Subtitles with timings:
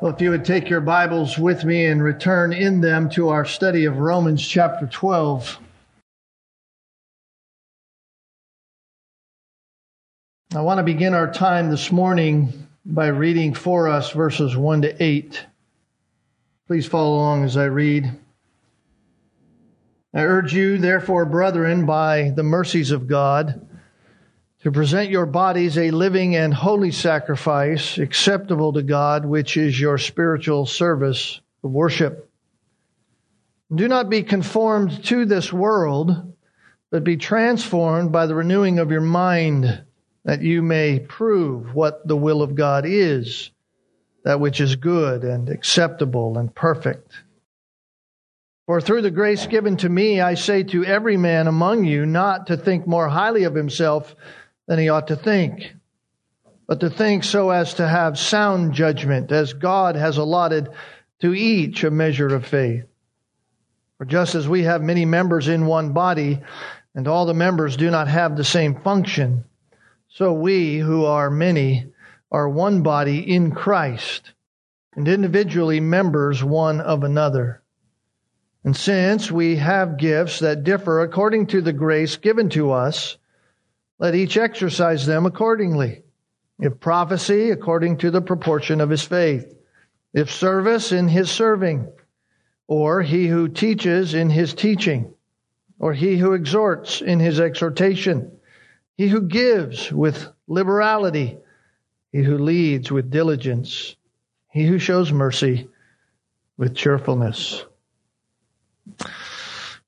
[0.00, 3.44] Well, if you would take your Bibles with me and return in them to our
[3.44, 5.58] study of Romans chapter 12.
[10.54, 15.02] I want to begin our time this morning by reading for us verses 1 to
[15.02, 15.44] 8.
[16.68, 18.08] Please follow along as I read.
[20.14, 23.67] I urge you, therefore, brethren, by the mercies of God,
[24.62, 29.98] to present your bodies a living and holy sacrifice acceptable to God, which is your
[29.98, 32.28] spiritual service of worship.
[33.72, 36.34] Do not be conformed to this world,
[36.90, 39.84] but be transformed by the renewing of your mind,
[40.24, 43.50] that you may prove what the will of God is,
[44.24, 47.12] that which is good and acceptable and perfect.
[48.66, 52.48] For through the grace given to me, I say to every man among you not
[52.48, 54.14] to think more highly of himself
[54.68, 55.74] than he ought to think,
[56.66, 60.68] but to think so as to have sound judgment, as God has allotted
[61.20, 62.84] to each a measure of faith.
[63.96, 66.40] For just as we have many members in one body,
[66.94, 69.44] and all the members do not have the same function,
[70.08, 71.86] so we, who are many,
[72.30, 74.32] are one body in Christ,
[74.94, 77.62] and individually members one of another.
[78.64, 83.16] And since we have gifts that differ according to the grace given to us,
[83.98, 86.02] let each exercise them accordingly.
[86.60, 89.54] If prophecy, according to the proportion of his faith.
[90.12, 91.88] If service, in his serving.
[92.66, 95.14] Or he who teaches, in his teaching.
[95.78, 98.38] Or he who exhorts, in his exhortation.
[98.96, 101.38] He who gives, with liberality.
[102.12, 103.94] He who leads, with diligence.
[104.50, 105.68] He who shows mercy,
[106.56, 107.64] with cheerfulness.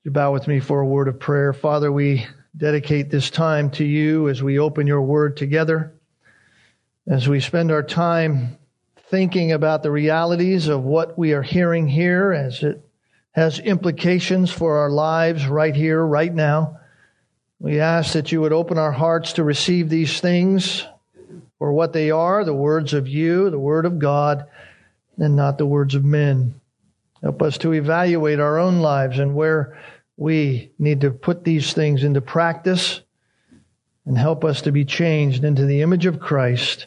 [0.03, 1.51] You bow with me for a word of prayer.
[1.53, 5.93] Father, we dedicate this time to you as we open your word together,
[7.07, 8.57] as we spend our time
[9.09, 12.85] thinking about the realities of what we are hearing here, as it
[13.31, 16.79] has implications for our lives right here, right now.
[17.59, 20.85] We ask that you would open our hearts to receive these things
[21.57, 24.45] for what they are the words of you, the word of God,
[25.17, 26.59] and not the words of men.
[27.21, 29.77] Help us to evaluate our own lives and where
[30.21, 33.01] we need to put these things into practice
[34.05, 36.85] and help us to be changed into the image of Christ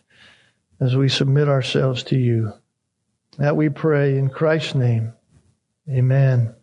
[0.81, 2.53] as we submit ourselves to you.
[3.39, 5.15] That we pray in Christ's name.
[5.91, 6.55] Amen.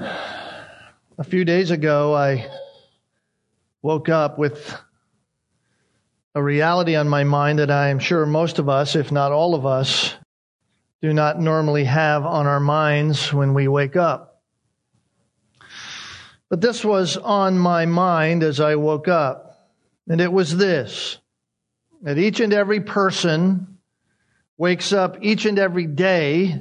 [0.00, 2.50] A few days ago, I
[3.80, 4.76] woke up with
[6.34, 9.54] a reality on my mind that I am sure most of us, if not all
[9.54, 10.16] of us,
[11.00, 14.42] do not normally have on our minds when we wake up.
[16.48, 19.68] But this was on my mind as I woke up,
[20.08, 21.18] and it was this
[22.02, 23.78] that each and every person
[24.56, 26.60] wakes up each and every day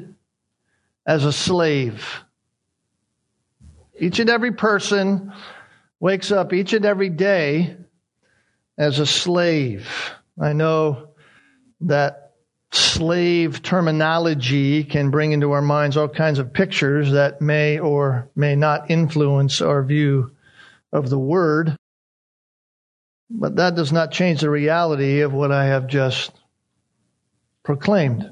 [1.05, 2.23] as a slave.
[3.99, 5.31] Each and every person
[5.99, 7.77] wakes up each and every day
[8.77, 9.87] as a slave.
[10.39, 11.09] I know
[11.81, 12.26] that
[12.71, 18.55] slave terminology can bring into our minds all kinds of pictures that may or may
[18.55, 20.31] not influence our view
[20.91, 21.75] of the word.
[23.29, 26.31] But that does not change the reality of what I have just
[27.63, 28.29] proclaimed.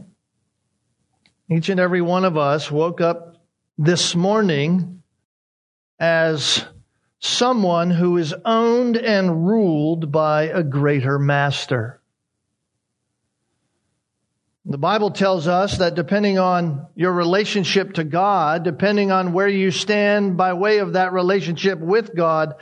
[1.49, 3.45] Each and every one of us woke up
[3.77, 5.03] this morning
[5.99, 6.65] as
[7.19, 12.01] someone who is owned and ruled by a greater master.
[14.67, 19.69] The Bible tells us that depending on your relationship to God, depending on where you
[19.69, 22.55] stand by way of that relationship with God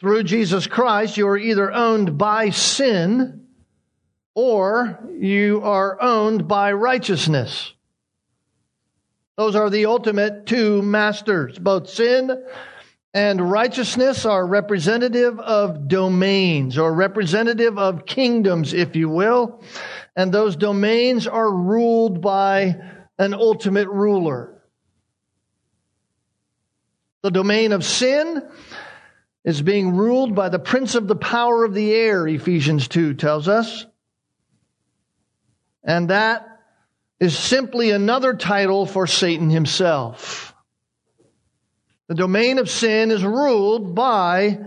[0.00, 3.48] through Jesus Christ, you are either owned by sin
[4.34, 7.74] or you are owned by righteousness.
[9.36, 11.58] Those are the ultimate two masters.
[11.58, 12.30] Both sin
[13.14, 19.62] and righteousness are representative of domains or representative of kingdoms, if you will
[20.16, 22.76] and those domains are ruled by
[23.18, 24.62] an ultimate ruler.
[27.22, 28.42] The domain of sin
[29.44, 33.48] is being ruled by the prince of the power of the air, Ephesians 2 tells
[33.48, 33.86] us.
[35.84, 36.46] And that
[37.18, 40.51] is simply another title for Satan himself.
[42.08, 44.58] The domain of sin is ruled by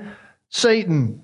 [0.49, 1.21] Satan.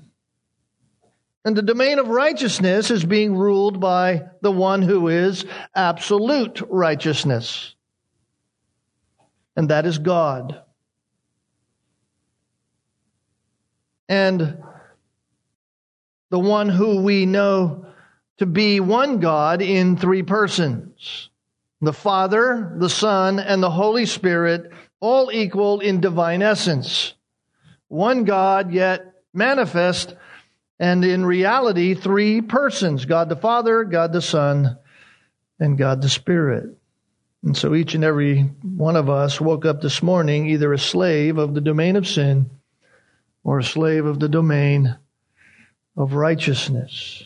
[1.44, 7.76] And the domain of righteousness is being ruled by the one who is absolute righteousness.
[9.56, 10.62] And that is God.
[14.08, 14.62] And
[16.30, 17.86] the one who we know
[18.38, 21.30] to be one God in three persons
[21.84, 24.72] the Father, the Son, and the Holy Spirit,
[25.02, 27.14] all equal in divine essence.
[27.90, 30.16] One God, yet manifest,
[30.80, 34.78] and in reality, three persons God the Father, God the Son,
[35.60, 36.78] and God the Spirit.
[37.44, 41.38] And so each and every one of us woke up this morning either a slave
[41.38, 42.52] of the domain of sin
[43.44, 44.96] or a slave of the domain
[45.98, 47.24] of righteousness.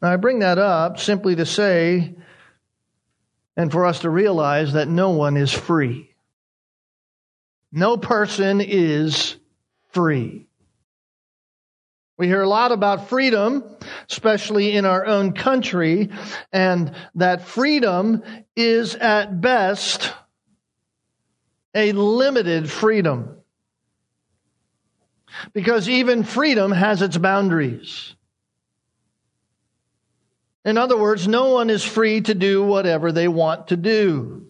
[0.00, 2.14] Now, I bring that up simply to say,
[3.56, 6.10] and for us to realize that no one is free.
[7.72, 9.36] No person is
[9.90, 10.46] free.
[12.18, 13.64] We hear a lot about freedom,
[14.10, 16.10] especially in our own country,
[16.52, 18.22] and that freedom
[18.54, 20.12] is at best
[21.74, 23.36] a limited freedom.
[25.54, 28.14] Because even freedom has its boundaries.
[30.64, 34.46] In other words, no one is free to do whatever they want to do.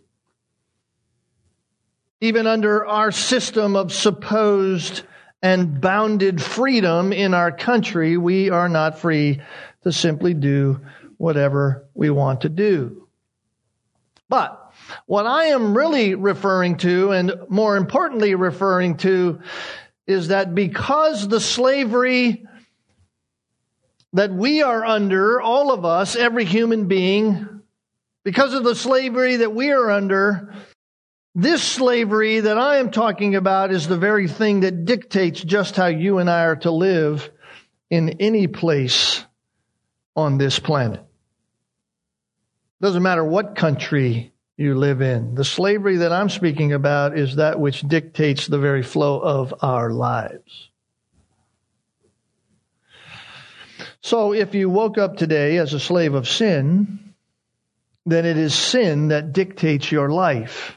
[2.21, 5.03] Even under our system of supposed
[5.43, 9.41] and bounded freedom in our country, we are not free
[9.83, 10.81] to simply do
[11.17, 13.09] whatever we want to do.
[14.29, 14.73] But
[15.06, 19.41] what I am really referring to, and more importantly referring to,
[20.06, 22.47] is that because the slavery
[24.12, 27.62] that we are under, all of us, every human being,
[28.25, 30.55] because of the slavery that we are under,
[31.35, 35.87] this slavery that I am talking about is the very thing that dictates just how
[35.87, 37.31] you and I are to live
[37.89, 39.25] in any place
[40.17, 41.05] on this planet.
[42.81, 45.35] Doesn't matter what country you live in.
[45.35, 49.91] The slavery that I'm speaking about is that which dictates the very flow of our
[49.91, 50.69] lives.
[54.02, 57.14] So if you woke up today as a slave of sin,
[58.06, 60.76] then it is sin that dictates your life.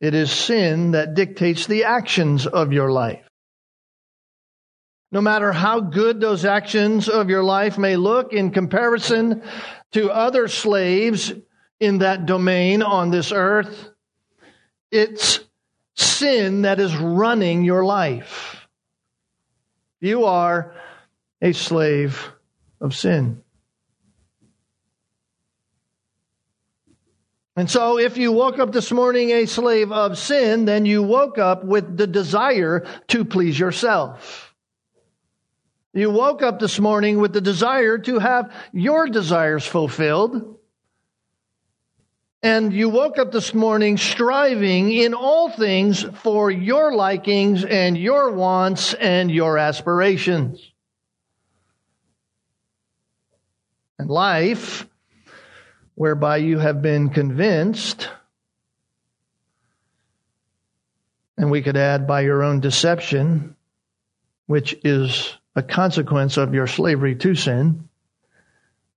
[0.00, 3.24] It is sin that dictates the actions of your life.
[5.12, 9.42] No matter how good those actions of your life may look in comparison
[9.92, 11.32] to other slaves
[11.78, 13.90] in that domain on this earth,
[14.90, 15.38] it's
[15.94, 18.66] sin that is running your life.
[20.00, 20.74] You are
[21.44, 22.32] a slave
[22.80, 23.42] of sin.
[27.54, 31.38] And so if you woke up this morning a slave of sin, then you woke
[31.38, 34.54] up with the desire to please yourself.
[35.92, 40.58] You woke up this morning with the desire to have your desires fulfilled.
[42.42, 48.32] And you woke up this morning striving in all things for your likings and your
[48.32, 50.73] wants and your aspirations.
[53.98, 54.88] And life
[55.94, 58.08] whereby you have been convinced,
[61.36, 63.56] and we could add by your own deception,
[64.46, 67.88] which is a consequence of your slavery to sin.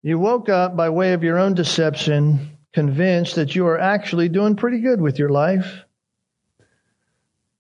[0.02, 4.56] You woke up by way of your own deception, convinced that you are actually doing
[4.56, 5.82] pretty good with your life.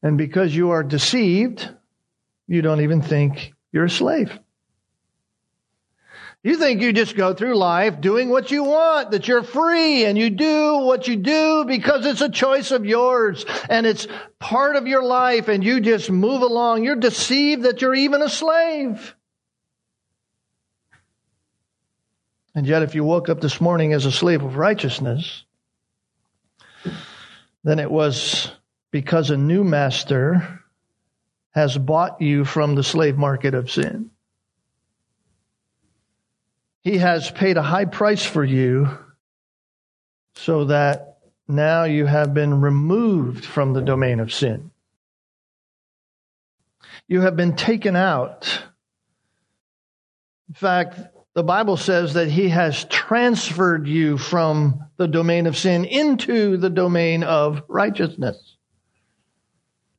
[0.01, 1.69] And because you are deceived,
[2.47, 4.39] you don't even think you're a slave.
[6.47, 10.17] You think you just go through life doing what you want, that you're free and
[10.17, 14.07] you do what you do because it's a choice of yours and it's
[14.39, 16.85] part of your life and you just move along.
[16.85, 19.13] You're deceived that you're even a slave.
[22.55, 25.43] And yet, if you woke up this morning as a slave of righteousness,
[27.65, 28.49] then it was
[28.91, 30.61] because a new master
[31.51, 34.11] has bought you from the slave market of sin.
[36.87, 38.87] He has paid a high price for you
[40.35, 44.71] so that now you have been removed from the domain of sin.
[47.09, 48.63] You have been taken out.
[50.47, 50.97] In fact,
[51.33, 56.69] the Bible says that He has transferred you from the domain of sin into the
[56.69, 58.56] domain of righteousness.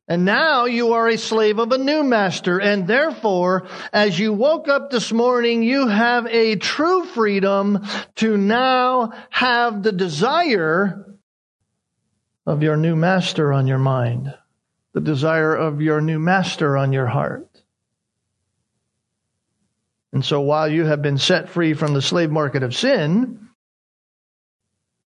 [0.08, 2.58] And now you are a slave of a new master.
[2.58, 7.84] And therefore, as you woke up this morning, you have a true freedom
[8.16, 11.04] to now have the desire
[12.46, 14.34] of your new master on your mind,
[14.94, 17.44] the desire of your new master on your heart.
[20.14, 23.50] And so while you have been set free from the slave market of sin,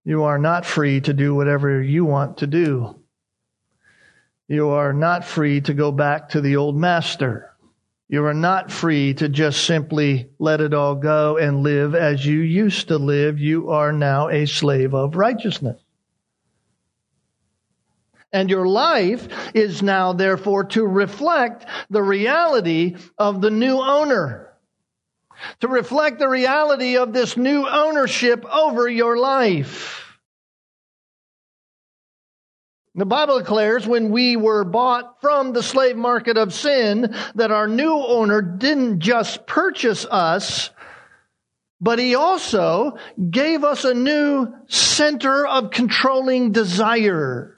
[0.04, 2.99] you are not free to do whatever you want to do.
[4.50, 7.54] You are not free to go back to the old master.
[8.08, 12.40] You are not free to just simply let it all go and live as you
[12.40, 13.38] used to live.
[13.38, 15.80] You are now a slave of righteousness.
[18.32, 24.52] And your life is now therefore to reflect the reality of the new owner.
[25.60, 29.99] To reflect the reality of this new ownership over your life.
[32.94, 37.68] The Bible declares when we were bought from the slave market of sin that our
[37.68, 40.70] new owner didn't just purchase us,
[41.80, 42.98] but he also
[43.30, 47.56] gave us a new center of controlling desire.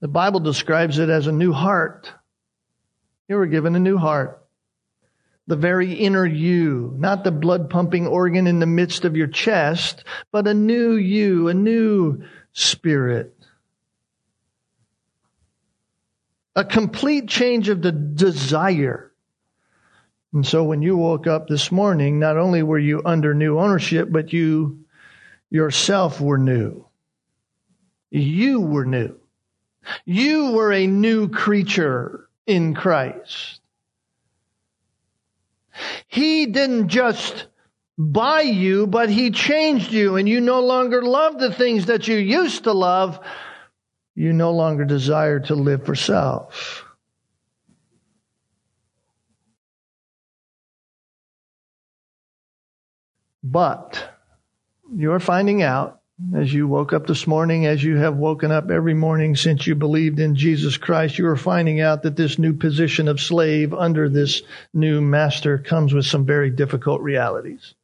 [0.00, 2.12] The Bible describes it as a new heart.
[3.28, 4.44] You were given a new heart.
[5.46, 10.04] The very inner you, not the blood pumping organ in the midst of your chest,
[10.32, 13.36] but a new you, a new Spirit.
[16.56, 19.12] A complete change of the desire.
[20.32, 24.08] And so when you woke up this morning, not only were you under new ownership,
[24.10, 24.84] but you
[25.50, 26.86] yourself were new.
[28.10, 29.16] You were new.
[30.04, 33.60] You were a new creature in Christ.
[36.06, 37.46] He didn't just
[37.96, 42.16] buy you, but he changed you and you no longer love the things that you
[42.16, 43.20] used to love.
[44.14, 46.84] You no longer desire to live for self.
[53.42, 54.02] But
[54.94, 56.00] you're finding out
[56.34, 59.74] as you woke up this morning, as you have woken up every morning since you
[59.74, 64.08] believed in Jesus Christ, you are finding out that this new position of slave under
[64.08, 67.74] this new master comes with some very difficult realities.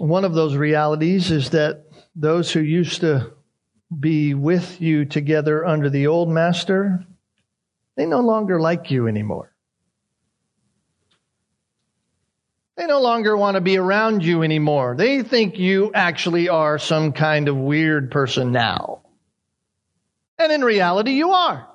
[0.00, 1.84] One of those realities is that
[2.16, 3.32] those who used to
[3.98, 7.04] be with you together under the old master,
[7.98, 9.52] they no longer like you anymore.
[12.78, 14.94] They no longer want to be around you anymore.
[14.96, 19.02] They think you actually are some kind of weird person now.
[20.38, 21.68] And in reality, you are.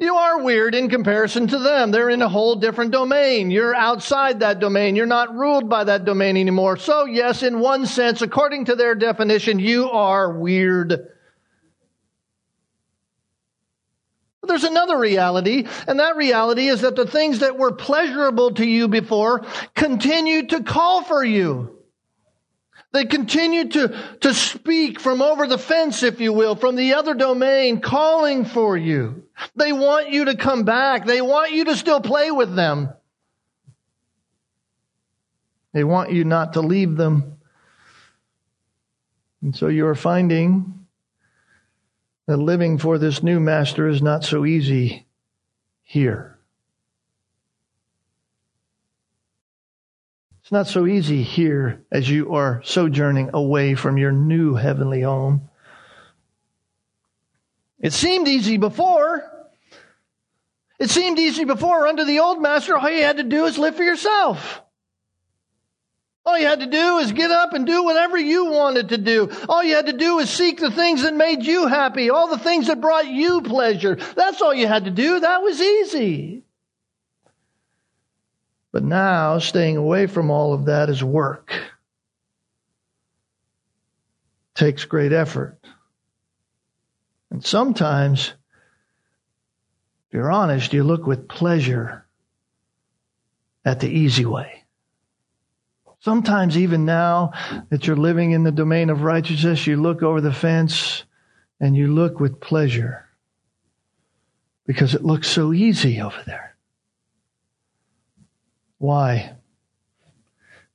[0.00, 1.90] You are weird in comparison to them.
[1.90, 3.50] They're in a whole different domain.
[3.50, 4.94] You're outside that domain.
[4.94, 6.76] You're not ruled by that domain anymore.
[6.76, 11.08] So yes, in one sense, according to their definition, you are weird.
[14.40, 18.64] But there's another reality, and that reality is that the things that were pleasurable to
[18.64, 21.77] you before continue to call for you.
[22.92, 27.14] They continue to, to speak from over the fence, if you will, from the other
[27.14, 29.24] domain, calling for you.
[29.54, 31.04] They want you to come back.
[31.04, 32.90] They want you to still play with them.
[35.74, 37.36] They want you not to leave them.
[39.42, 40.86] And so you are finding
[42.26, 45.06] that living for this new master is not so easy
[45.82, 46.37] here.
[50.48, 55.50] It's not so easy here as you are sojourning away from your new heavenly home.
[57.78, 59.30] It seemed easy before.
[60.78, 62.78] It seemed easy before under the old master.
[62.78, 64.62] All you had to do is live for yourself.
[66.24, 69.30] All you had to do is get up and do whatever you wanted to do.
[69.50, 72.38] All you had to do is seek the things that made you happy, all the
[72.38, 73.96] things that brought you pleasure.
[74.16, 75.20] That's all you had to do.
[75.20, 76.44] That was easy.
[78.78, 81.52] But now, staying away from all of that is work.
[84.54, 85.58] takes great effort.
[87.32, 88.28] And sometimes,
[90.06, 92.06] if you're honest, you look with pleasure
[93.64, 94.62] at the easy way.
[95.98, 97.32] Sometimes, even now
[97.70, 101.02] that you're living in the domain of righteousness, you look over the fence
[101.58, 103.06] and you look with pleasure
[104.68, 106.47] because it looks so easy over there.
[108.78, 109.36] Why?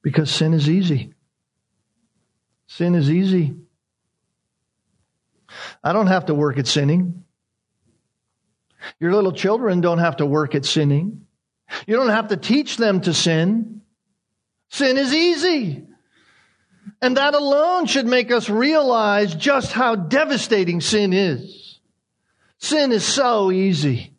[0.01, 1.13] Because sin is easy.
[2.67, 3.55] Sin is easy.
[5.83, 7.23] I don't have to work at sinning.
[8.99, 11.25] Your little children don't have to work at sinning.
[11.87, 13.81] You don't have to teach them to sin.
[14.69, 15.85] Sin is easy.
[17.01, 21.79] And that alone should make us realize just how devastating sin is.
[22.57, 24.12] Sin is so easy.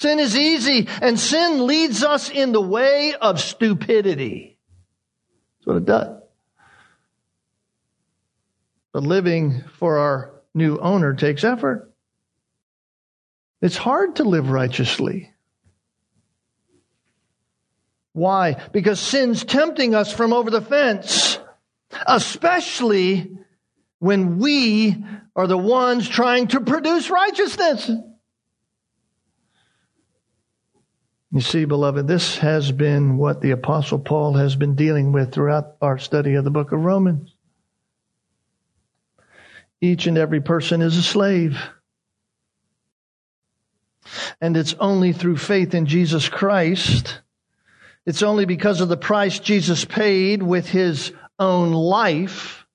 [0.00, 4.56] Sin is easy, and sin leads us in the way of stupidity.
[5.58, 6.22] That's what it does.
[8.94, 11.92] But living for our new owner takes effort.
[13.60, 15.34] It's hard to live righteously.
[18.14, 18.56] Why?
[18.72, 21.38] Because sin's tempting us from over the fence,
[22.06, 23.36] especially
[23.98, 25.04] when we
[25.36, 27.90] are the ones trying to produce righteousness.
[31.32, 35.76] You see, beloved, this has been what the Apostle Paul has been dealing with throughout
[35.80, 37.32] our study of the book of Romans.
[39.80, 41.56] Each and every person is a slave.
[44.40, 47.20] And it's only through faith in Jesus Christ,
[48.06, 52.66] it's only because of the price Jesus paid with his own life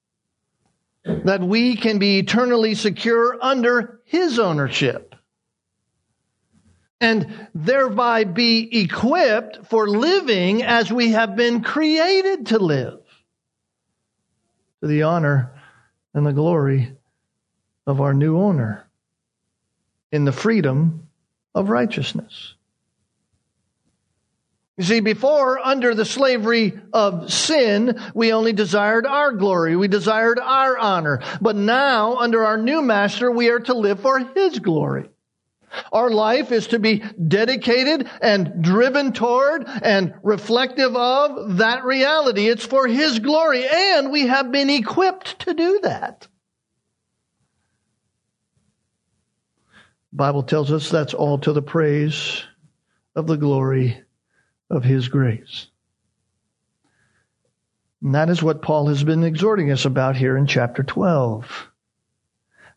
[1.04, 5.15] that we can be eternally secure under his ownership
[7.06, 13.00] and thereby be equipped for living as we have been created to live
[14.82, 15.52] to the honor
[16.16, 16.92] and the glory
[17.86, 18.90] of our new owner
[20.12, 21.08] in the freedom
[21.54, 22.56] of righteousness.
[24.78, 29.76] You see, before, under the slavery of sin, we only desired our glory.
[29.76, 31.22] We desired our honor.
[31.40, 35.10] But now, under our new master, we are to live for his glory.
[35.92, 42.48] Our life is to be dedicated and driven toward and reflective of that reality.
[42.48, 46.28] It's for His glory, and we have been equipped to do that.
[50.12, 52.44] The Bible tells us that's all to the praise
[53.16, 54.02] of the glory
[54.70, 55.68] of His grace.
[58.02, 61.70] And that is what Paul has been exhorting us about here in chapter 12.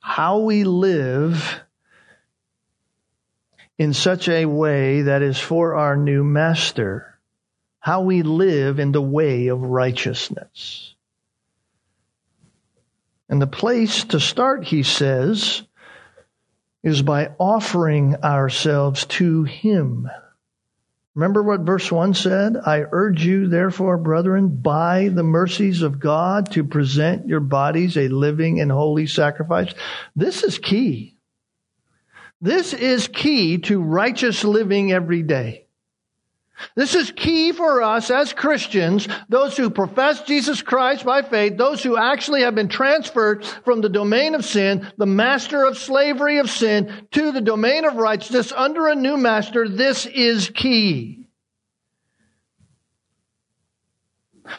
[0.00, 1.60] How we live
[3.78, 7.18] in such a way that is for our new master.
[7.78, 10.94] How we live in the way of righteousness.
[13.28, 15.62] And the place to start, he says,
[16.82, 20.08] is by offering ourselves to him.
[21.14, 22.56] Remember what verse 1 said?
[22.56, 28.08] I urge you, therefore, brethren, by the mercies of God, to present your bodies a
[28.08, 29.74] living and holy sacrifice.
[30.14, 31.17] This is key.
[32.40, 35.66] This is key to righteous living every day.
[36.74, 41.82] This is key for us as Christians, those who profess Jesus Christ by faith, those
[41.82, 46.50] who actually have been transferred from the domain of sin, the master of slavery of
[46.50, 49.68] sin, to the domain of righteousness under a new master.
[49.68, 51.28] This is key.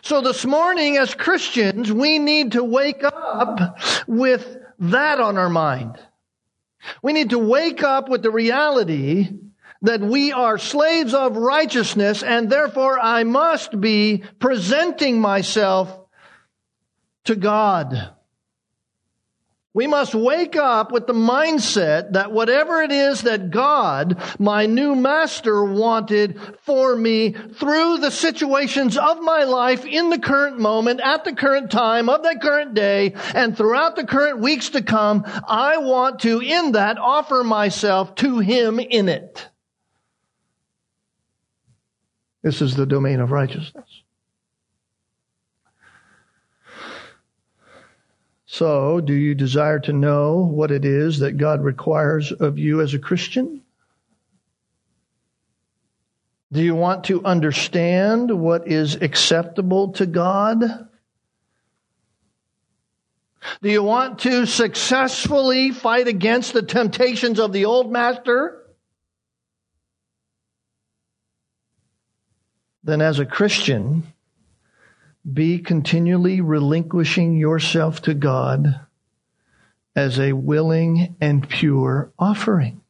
[0.02, 5.98] So this morning as Christians, we need to wake up with that on our mind.
[7.02, 9.30] We need to wake up with the reality
[9.82, 15.98] that we are slaves of righteousness and therefore I must be presenting myself
[17.26, 18.14] to God.
[19.72, 24.96] We must wake up with the mindset that whatever it is that God, my new
[24.96, 31.24] master, wanted for me through the situations of my life in the current moment, at
[31.24, 35.78] the current time, of that current day, and throughout the current weeks to come, I
[35.78, 39.50] want to, in that, offer myself to Him in it.
[42.42, 43.99] This is the domain of righteousness.
[48.52, 52.96] So, do you desire to know what it is that God requires of you as
[52.96, 53.62] a Christian?
[56.52, 60.64] Do you want to understand what is acceptable to God?
[63.62, 68.64] Do you want to successfully fight against the temptations of the old master?
[72.84, 74.12] Then, as a Christian,
[75.34, 78.80] be continually relinquishing yourself to God
[79.96, 82.82] as a willing and pure offering.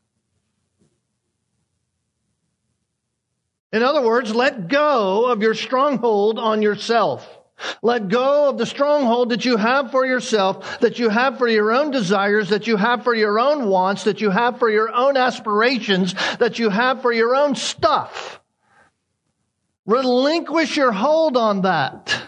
[3.71, 7.28] In other words, let go of your stronghold on yourself.
[7.82, 11.73] Let go of the stronghold that you have for yourself, that you have for your
[11.73, 15.17] own desires, that you have for your own wants, that you have for your own
[15.17, 18.38] aspirations, that you have for your own stuff.
[19.89, 22.21] Relinquish your hold on that.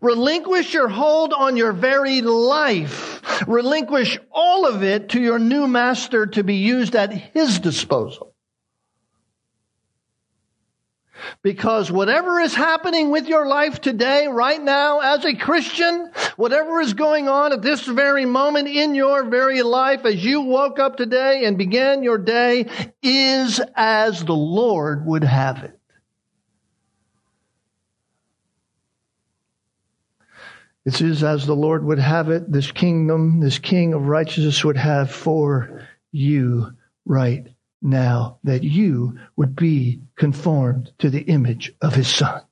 [0.00, 3.20] Relinquish your hold on your very life.
[3.46, 8.31] Relinquish all of it to your new master to be used at his disposal.
[11.42, 16.94] Because whatever is happening with your life today, right now, as a Christian, whatever is
[16.94, 21.44] going on at this very moment in your very life as you woke up today
[21.44, 22.66] and began your day
[23.02, 25.76] is as the Lord would have it.
[30.84, 34.76] It is as the Lord would have it, this kingdom, this king of righteousness would
[34.76, 36.72] have for you
[37.04, 37.48] right
[37.82, 42.42] now, that you would be conformed to the image of his son.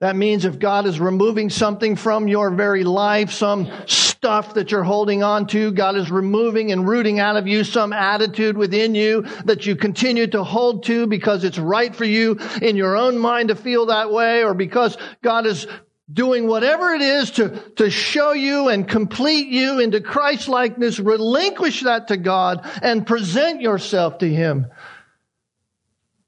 [0.00, 4.82] That means if God is removing something from your very life, some stuff that you're
[4.82, 9.22] holding on to, God is removing and rooting out of you some attitude within you
[9.44, 13.48] that you continue to hold to because it's right for you in your own mind
[13.48, 15.66] to feel that way or because God is
[16.12, 21.82] doing whatever it is to, to show you and complete you into Christ likeness, relinquish
[21.82, 24.66] that to God and present yourself to Him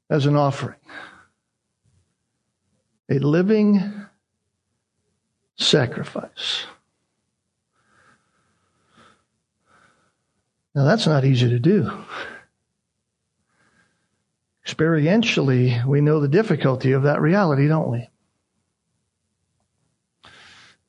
[0.09, 0.77] as an offering
[3.11, 4.07] a living
[5.57, 6.65] sacrifice.
[10.75, 11.91] Now, that's not easy to do.
[14.67, 18.09] Experientially, we know the difficulty of that reality, don't we?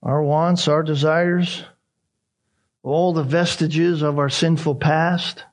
[0.03, 1.63] Our wants, our desires,
[2.83, 5.45] all the vestiges of our sinful past,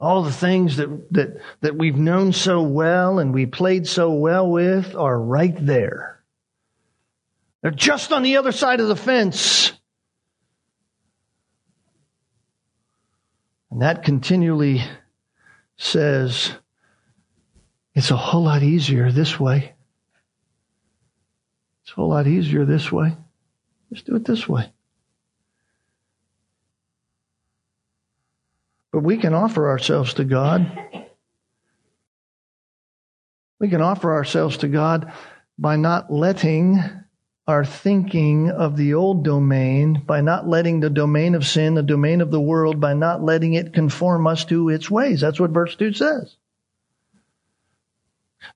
[0.00, 4.50] all the things that, that, that we've known so well and we played so well
[4.50, 6.22] with are right there.
[7.60, 9.72] They're just on the other side of the fence.
[13.70, 14.82] And that continually
[15.76, 16.50] says,
[17.94, 19.75] it's a whole lot easier this way.
[21.86, 23.16] It's a whole lot easier this way.
[23.92, 24.72] Just do it this way.
[28.90, 30.66] But we can offer ourselves to God.
[33.60, 35.12] We can offer ourselves to God
[35.56, 36.82] by not letting
[37.46, 42.20] our thinking of the old domain, by not letting the domain of sin, the domain
[42.20, 45.20] of the world, by not letting it conform us to its ways.
[45.20, 46.34] That's what verse 2 says.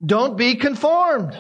[0.05, 1.37] Don't be conformed.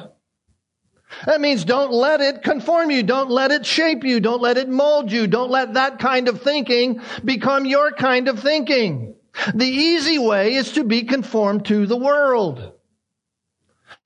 [1.26, 3.02] That means don't let it conform you.
[3.02, 4.20] Don't let it shape you.
[4.20, 5.26] Don't let it mold you.
[5.26, 9.14] Don't let that kind of thinking become your kind of thinking.
[9.54, 12.72] The easy way is to be conformed to the world.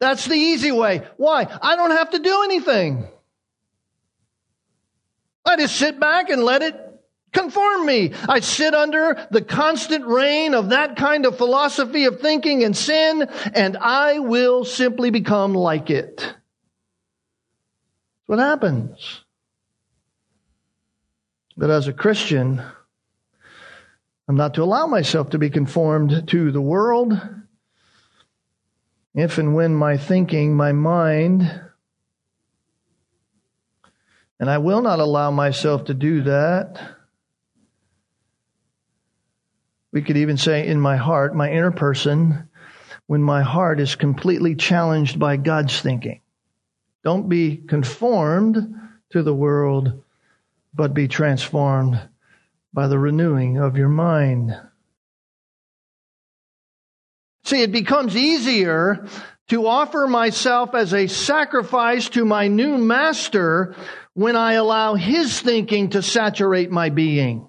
[0.00, 1.06] That's the easy way.
[1.16, 1.46] Why?
[1.62, 3.08] I don't have to do anything.
[5.44, 6.80] I just sit back and let it
[7.32, 8.12] conform me.
[8.28, 13.28] I sit under the constant reign of that kind of philosophy of thinking and sin,
[13.54, 16.34] and I will simply become like it
[18.26, 19.22] what happens.
[21.56, 22.62] But as a Christian,
[24.28, 27.18] I'm not to allow myself to be conformed to the world.
[29.14, 31.60] If and when my thinking, my mind,
[34.40, 36.80] and I will not allow myself to do that.
[39.92, 42.48] We could even say in my heart, my inner person,
[43.06, 46.20] when my heart is completely challenged by God's thinking.
[47.04, 48.74] Don't be conformed
[49.10, 50.02] to the world,
[50.72, 52.00] but be transformed
[52.72, 54.58] by the renewing of your mind.
[57.44, 59.06] See, it becomes easier
[59.48, 63.76] to offer myself as a sacrifice to my new master
[64.14, 67.48] when I allow his thinking to saturate my being.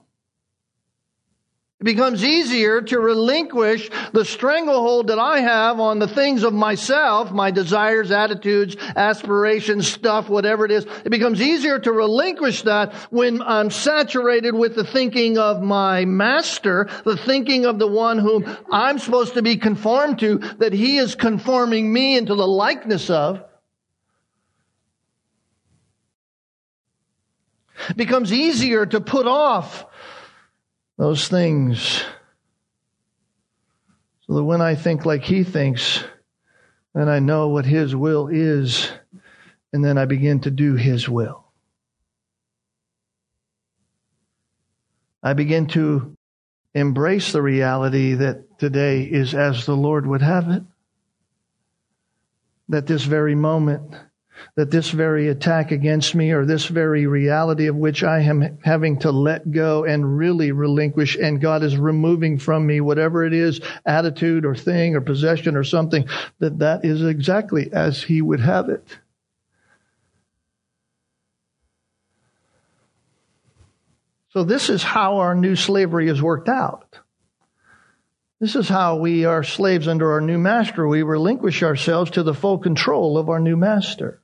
[1.82, 7.34] It becomes easier to relinquish the stranglehold that I have on the things of myself,
[7.34, 10.86] my desires, attitudes, aspirations, stuff, whatever it is.
[11.04, 16.90] It becomes easier to relinquish that when I'm saturated with the thinking of my master,
[17.04, 21.14] the thinking of the one whom I'm supposed to be conformed to, that he is
[21.16, 23.44] conforming me into the likeness of.
[27.90, 29.86] It becomes easier to put off
[30.98, 32.04] those things
[34.28, 36.04] so that when I think like he thinks,
[36.94, 38.90] then I know what his will is,
[39.72, 41.44] and then I begin to do his will.
[45.22, 46.16] I begin to
[46.74, 50.64] embrace the reality that today is as the Lord would have it.
[52.70, 53.96] That this very moment
[54.56, 59.00] that this very attack against me or this very reality of which I am having
[59.00, 63.62] to let go and really relinquish and God is removing from me whatever it is,
[63.86, 66.08] attitude or thing or possession or something,
[66.40, 68.86] that that is exactly as He would have it.
[74.30, 77.00] So this is how our new slavery is worked out.
[78.42, 80.86] This is how we are slaves under our new master.
[80.86, 84.22] We relinquish ourselves to the full control of our new master.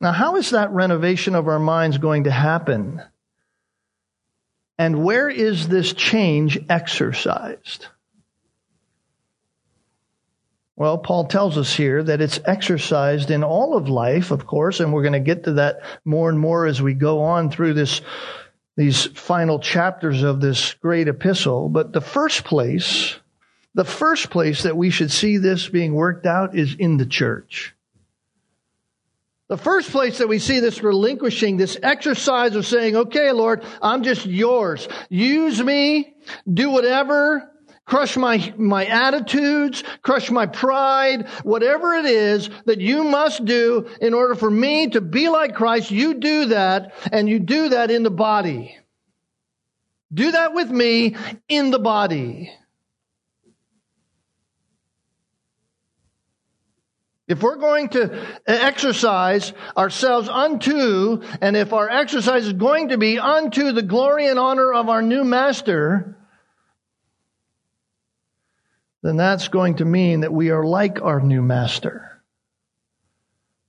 [0.00, 3.02] Now, how is that renovation of our minds going to happen?
[4.78, 7.86] And where is this change exercised?
[10.74, 14.92] Well, Paul tells us here that it's exercised in all of life, of course, and
[14.92, 18.00] we're going to get to that more and more as we go on through this,
[18.78, 21.68] these final chapters of this great epistle.
[21.68, 23.20] But the first place
[23.74, 27.74] the first place that we should see this being worked out is in the church.
[29.50, 34.04] The first place that we see this relinquishing, this exercise of saying, okay, Lord, I'm
[34.04, 34.86] just yours.
[35.08, 36.14] Use me.
[36.48, 37.50] Do whatever.
[37.84, 39.82] Crush my, my attitudes.
[40.02, 41.28] Crush my pride.
[41.42, 45.90] Whatever it is that you must do in order for me to be like Christ,
[45.90, 48.78] you do that and you do that in the body.
[50.14, 51.16] Do that with me
[51.48, 52.52] in the body.
[57.30, 63.20] If we're going to exercise ourselves unto, and if our exercise is going to be
[63.20, 66.18] unto the glory and honor of our new master,
[69.02, 72.20] then that's going to mean that we are like our new master.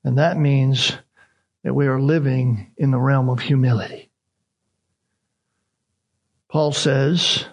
[0.03, 0.93] And that means
[1.63, 4.09] that we are living in the realm of humility.
[6.49, 7.45] Paul says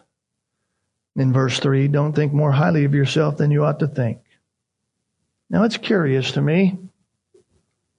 [1.17, 4.21] in verse 3 don't think more highly of yourself than you ought to think.
[5.51, 6.79] Now it's curious to me.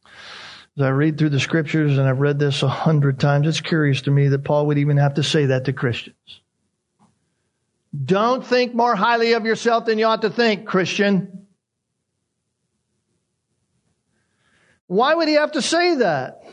[0.06, 4.04] As I read through the scriptures, and I've read this a hundred times, it's curious
[4.04, 6.42] to me that Paul would even have to say that to Christians.
[8.06, 11.48] Don't think more highly of yourself than you ought to think, Christian.
[14.86, 16.44] Why would he have to say that?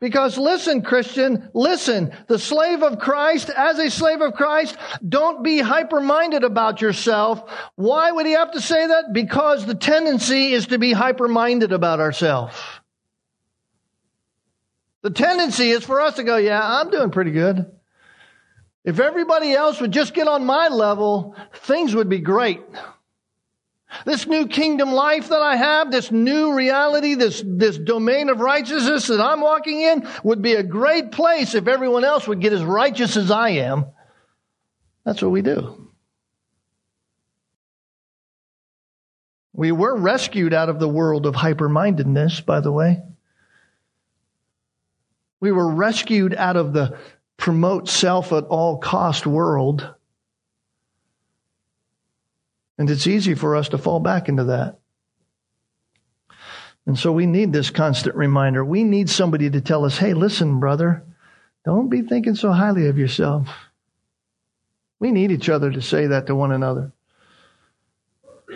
[0.00, 5.58] Because listen, Christian, listen, the slave of Christ, as a slave of Christ, don't be
[5.58, 7.50] hyper-minded about yourself.
[7.74, 9.12] Why would he have to say that?
[9.12, 12.54] Because the tendency is to be hyper-minded about ourselves.
[15.02, 17.70] The tendency is for us to go, yeah, I'm doing pretty good.
[18.84, 22.60] If everybody else would just get on my level, things would be great.
[24.04, 29.06] This new kingdom life that I have, this new reality, this, this domain of righteousness
[29.06, 32.62] that I'm walking in would be a great place if everyone else would get as
[32.62, 33.86] righteous as I am.
[35.04, 35.90] That's what we do.
[39.54, 43.02] We were rescued out of the world of hyper-mindedness, by the way.
[45.40, 46.98] We were rescued out of the
[47.36, 49.94] promote self at all cost world
[52.78, 54.78] and it's easy for us to fall back into that.
[56.86, 58.64] And so we need this constant reminder.
[58.64, 61.04] We need somebody to tell us, hey, listen, brother,
[61.64, 63.48] don't be thinking so highly of yourself.
[64.98, 66.92] We need each other to say that to one another.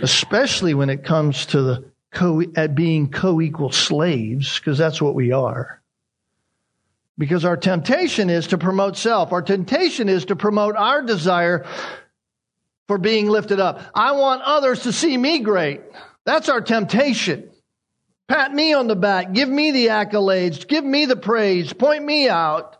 [0.00, 5.32] Especially when it comes to the co- at being co-equal slaves, because that's what we
[5.32, 5.82] are.
[7.18, 9.32] Because our temptation is to promote self.
[9.32, 11.66] Our temptation is to promote our desire
[12.92, 13.80] for being lifted up.
[13.94, 15.80] I want others to see me great.
[16.26, 17.50] That's our temptation.
[18.28, 19.32] Pat me on the back.
[19.32, 20.68] Give me the accolades.
[20.68, 21.72] Give me the praise.
[21.72, 22.76] Point me out.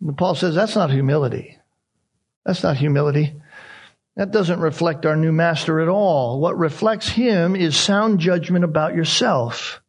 [0.00, 1.58] And Paul says that's not humility.
[2.46, 3.34] That's not humility.
[4.16, 6.40] That doesn't reflect our new master at all.
[6.40, 9.82] What reflects him is sound judgment about yourself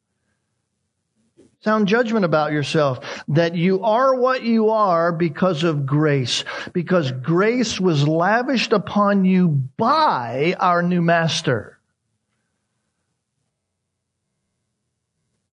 [1.65, 7.79] sound judgment about yourself that you are what you are because of grace because grace
[7.79, 11.79] was lavished upon you by our new master.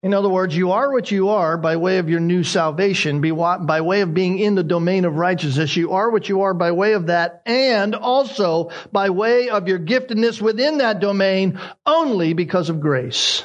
[0.01, 3.81] In other words you are what you are by way of your new salvation by
[3.81, 5.77] way of being in the domain of righteousness.
[5.77, 9.77] You are what you are by way of that and also by way of your
[9.77, 13.43] giftedness within that domain only because of grace.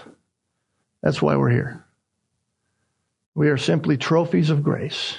[1.03, 1.84] That's why we're here
[3.35, 5.17] we are simply trophies of grace.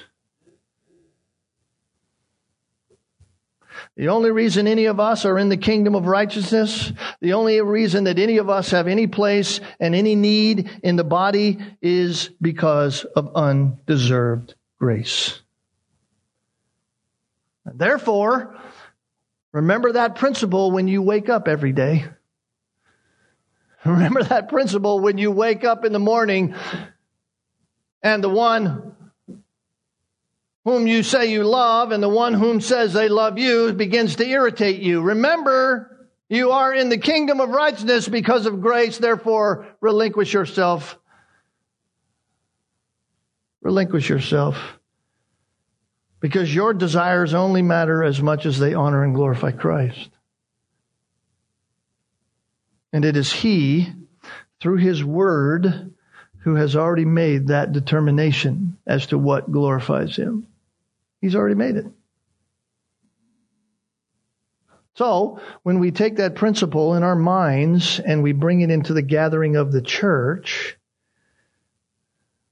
[3.98, 8.06] The only reason any of us are in the kingdom of righteousness, the only reason
[8.06, 13.06] that any of us have any place and any need in the body is because
[13.16, 15.42] of undeserved grace.
[17.66, 18.56] Therefore,
[19.52, 22.06] remember that principle when you wake up every day.
[23.86, 26.56] Remember that principle when you wake up in the morning
[28.02, 28.96] and the one
[30.66, 34.28] whom you say you love and the one whom says they love you begins to
[34.28, 35.02] irritate you.
[35.02, 40.98] Remember, you are in the kingdom of righteousness because of grace, therefore relinquish yourself.
[43.62, 44.58] Relinquish yourself.
[46.20, 50.10] Because your desires only matter as much as they honor and glorify Christ.
[52.92, 53.88] And it is He,
[54.60, 55.94] through His Word,
[56.46, 60.46] who has already made that determination as to what glorifies him.
[61.20, 61.88] He's already made it.
[64.94, 69.02] So, when we take that principle in our minds and we bring it into the
[69.02, 70.78] gathering of the church,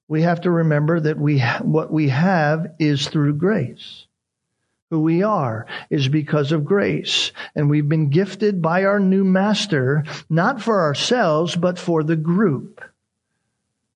[0.08, 4.08] we have to remember that we, what we have is through grace.
[4.90, 7.32] who we are is because of grace.
[7.56, 12.84] And we've been gifted by our new master, not for ourselves, but for the group.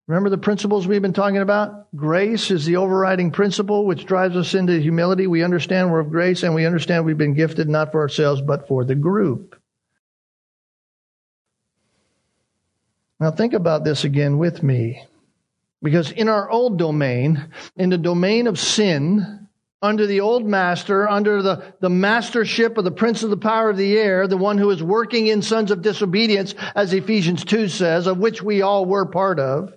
[0.07, 1.93] Remember the principles we've been talking about?
[1.93, 5.27] Grace is the overriding principle which drives us into humility.
[5.27, 8.69] We understand we're of grace and we understand we've been gifted not for ourselves, but
[8.69, 9.59] for the group.
[13.19, 15.03] Now think about this again with me.
[15.83, 19.47] Because in our old domain, in the domain of sin,
[19.81, 23.77] under the old master, under the, the mastership of the prince of the power of
[23.77, 28.07] the air, the one who is working in sons of disobedience, as Ephesians 2 says,
[28.07, 29.73] of which we all were part of,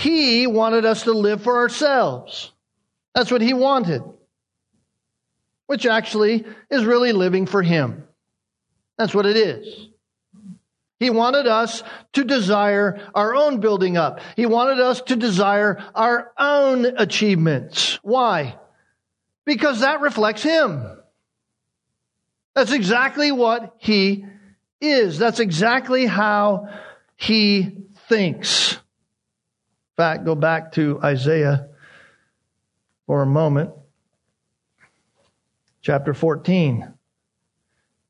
[0.00, 2.52] he wanted us to live for ourselves.
[3.14, 4.02] That's what he wanted.
[5.66, 8.04] Which actually is really living for him.
[8.96, 9.88] That's what it is.
[10.98, 11.82] He wanted us
[12.14, 14.20] to desire our own building up.
[14.36, 17.98] He wanted us to desire our own achievements.
[18.02, 18.58] Why?
[19.44, 20.82] Because that reflects Him.
[22.54, 24.26] That's exactly what He
[24.80, 25.18] is.
[25.18, 26.68] That's exactly how
[27.16, 28.78] He thinks
[30.00, 31.68] fact, go back to Isaiah
[33.06, 33.70] for a moment.
[35.82, 36.94] Chapter 14.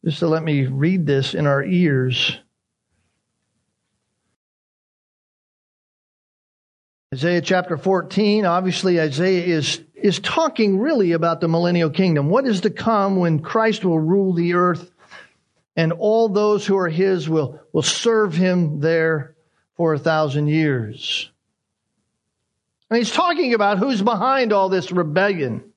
[0.05, 2.39] Just to let me read this in our ears.
[7.13, 12.29] Isaiah chapter 14, obviously Isaiah is, is talking really about the millennial kingdom.
[12.29, 14.93] What is to come when Christ will rule the earth
[15.75, 19.35] and all those who are his will, will serve him there
[19.75, 21.30] for a thousand years.
[22.91, 25.73] And he's talking about who's behind all this rebellion.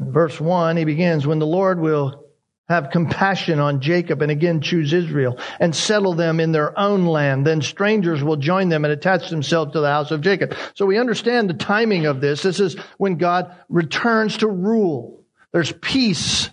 [0.00, 2.24] In verse 1, he begins, When the Lord will
[2.68, 7.46] have compassion on Jacob and again choose Israel and settle them in their own land,
[7.46, 10.54] then strangers will join them and attach themselves to the house of Jacob.
[10.74, 12.42] So we understand the timing of this.
[12.42, 15.22] This is when God returns to rule.
[15.52, 16.48] There's peace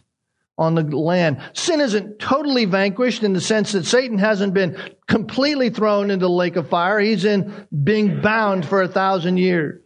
[0.62, 1.42] on the land.
[1.54, 6.30] Sin isn't totally vanquished in the sense that Satan hasn't been completely thrown into the
[6.30, 7.00] lake of fire.
[7.00, 9.82] He's in being bound for a thousand years.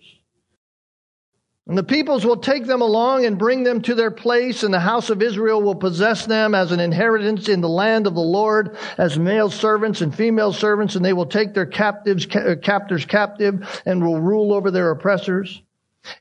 [1.68, 4.80] And the peoples will take them along and bring them to their place, and the
[4.80, 8.78] house of Israel will possess them as an inheritance in the land of the Lord,
[9.00, 13.82] as male servants and female servants, and they will take their captives, uh, captors captive
[13.84, 15.60] and will rule over their oppressors.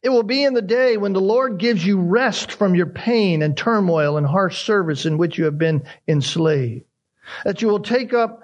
[0.02, 3.42] It will be in the day when the Lord gives you rest from your pain
[3.42, 6.84] and turmoil and harsh service in which you have been enslaved.
[7.44, 8.42] That you will take up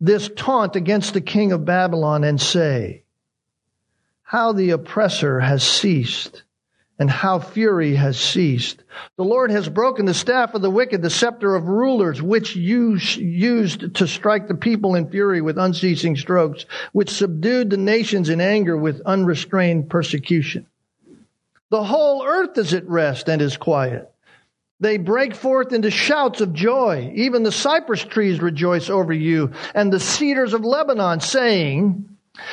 [0.00, 3.04] this taunt against the king of Babylon and say,
[4.22, 6.42] How the oppressor has ceased
[7.00, 8.84] and how fury has ceased.
[9.16, 12.96] The Lord has broken the staff of the wicked, the scepter of rulers, which you
[12.96, 18.42] used to strike the people in fury with unceasing strokes, which subdued the nations in
[18.42, 20.66] anger with unrestrained persecution.
[21.70, 24.10] The whole earth is at rest and is quiet.
[24.80, 27.12] They break forth into shouts of joy.
[27.14, 32.08] Even the cypress trees rejoice over you and the cedars of Lebanon saying,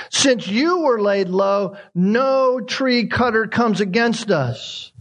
[0.10, 4.92] since you were laid low, no tree cutter comes against us.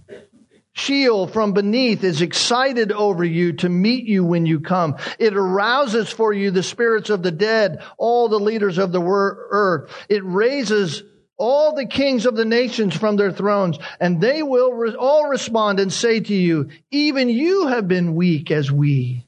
[0.73, 4.97] Sheol from beneath is excited over you to meet you when you come.
[5.19, 9.91] It arouses for you the spirits of the dead, all the leaders of the earth.
[10.11, 11.03] It raises
[11.39, 15.81] all the kings of the nations from their thrones, and they will re- all respond
[15.81, 19.27] and say to you, even you have been weak as we.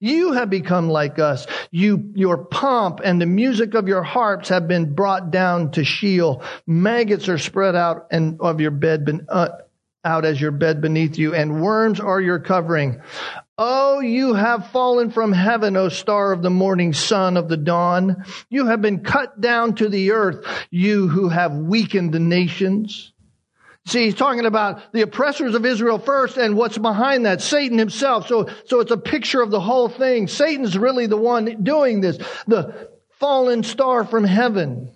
[0.00, 1.46] You have become like us.
[1.70, 6.42] You, your pomp and the music of your harps have been brought down to Sheol.
[6.66, 9.48] Maggots are spread out and of your bed, ben, uh,
[10.04, 13.00] out as your bed beneath you, and worms are your covering.
[13.56, 18.24] Oh, you have fallen from heaven, O star of the morning, son of the dawn.
[18.50, 23.12] You have been cut down to the earth, you who have weakened the nations.
[23.86, 28.26] See, he's talking about the oppressors of Israel first and what's behind that, Satan himself.
[28.26, 30.26] So, so it's a picture of the whole thing.
[30.26, 32.16] Satan's really the one doing this,
[32.48, 32.88] the
[33.20, 34.90] fallen star from heaven.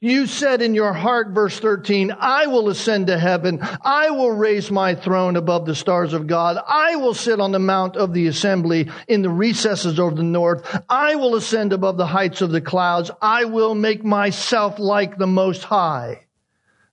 [0.00, 3.60] You said in your heart, verse 13, I will ascend to heaven.
[3.82, 6.58] I will raise my throne above the stars of God.
[6.66, 10.82] I will sit on the mount of the assembly in the recesses of the north.
[10.88, 13.10] I will ascend above the heights of the clouds.
[13.20, 16.26] I will make myself like the most high.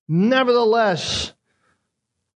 [0.08, 1.34] Nevertheless,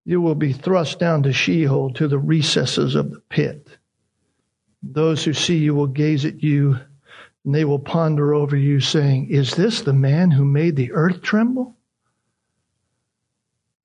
[0.05, 3.68] you will be thrust down to Sheol to the recesses of the pit.
[4.82, 6.80] Those who see you will gaze at you
[7.45, 11.21] and they will ponder over you, saying, Is this the man who made the earth
[11.21, 11.75] tremble?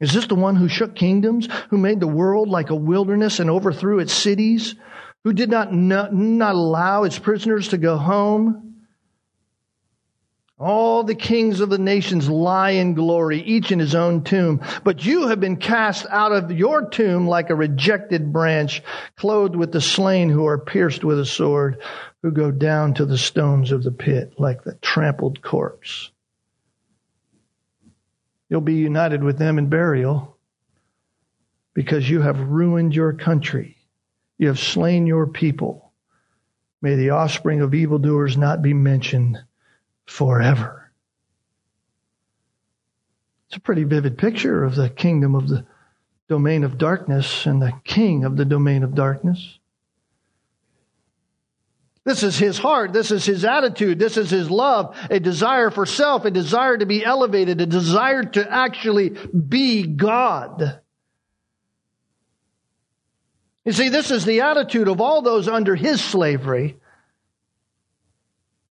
[0.01, 3.49] Is this the one who shook kingdoms, who made the world like a wilderness and
[3.49, 4.75] overthrew its cities,
[5.23, 8.64] who did not, not, not allow its prisoners to go home?
[10.57, 14.61] All the kings of the nations lie in glory, each in his own tomb.
[14.85, 18.83] But you have been cast out of your tomb like a rejected branch,
[19.17, 21.83] clothed with the slain who are pierced with a sword,
[22.23, 26.13] who go down to the stones of the pit like the trampled corpse.
[28.49, 30.37] You'll be united with them in burial
[31.75, 33.77] because you have ruined your country.
[34.39, 35.93] You have slain your people.
[36.81, 39.43] May the offspring of evildoers not be mentioned
[40.07, 40.91] forever.
[43.49, 45.65] It's a pretty vivid picture of the kingdom of the
[46.29, 49.59] domain of darkness and the king of the domain of darkness.
[52.05, 52.93] This is his heart.
[52.93, 53.99] This is his attitude.
[53.99, 58.23] This is his love, a desire for self, a desire to be elevated, a desire
[58.23, 60.81] to actually be God.
[63.65, 66.77] You see, this is the attitude of all those under his slavery.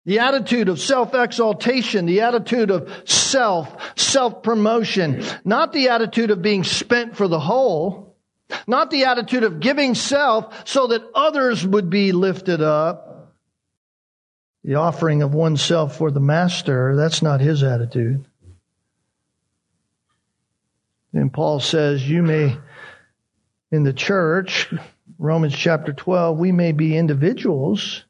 [0.04, 7.16] The attitude of self-exaltation, the attitude of self, self-promotion, not the attitude of being spent
[7.16, 8.16] for the whole,
[8.66, 13.32] not the attitude of giving self so that others would be lifted up.
[14.64, 18.24] The offering of oneself for the master, that's not his attitude.
[21.12, 22.56] And Paul says, you may,
[23.70, 24.72] in the church,
[25.18, 28.04] Romans chapter 12, we may be individuals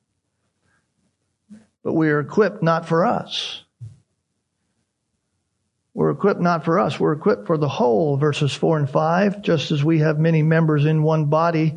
[1.82, 3.62] but we are equipped not for us.
[5.94, 6.98] We're equipped not for us.
[6.98, 10.86] We're equipped for the whole, verses 4 and 5, just as we have many members
[10.86, 11.76] in one body.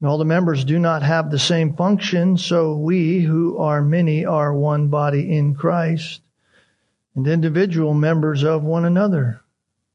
[0.00, 4.24] And all the members do not have the same function, so we, who are many,
[4.24, 6.20] are one body in Christ
[7.14, 9.40] and individual members of one another.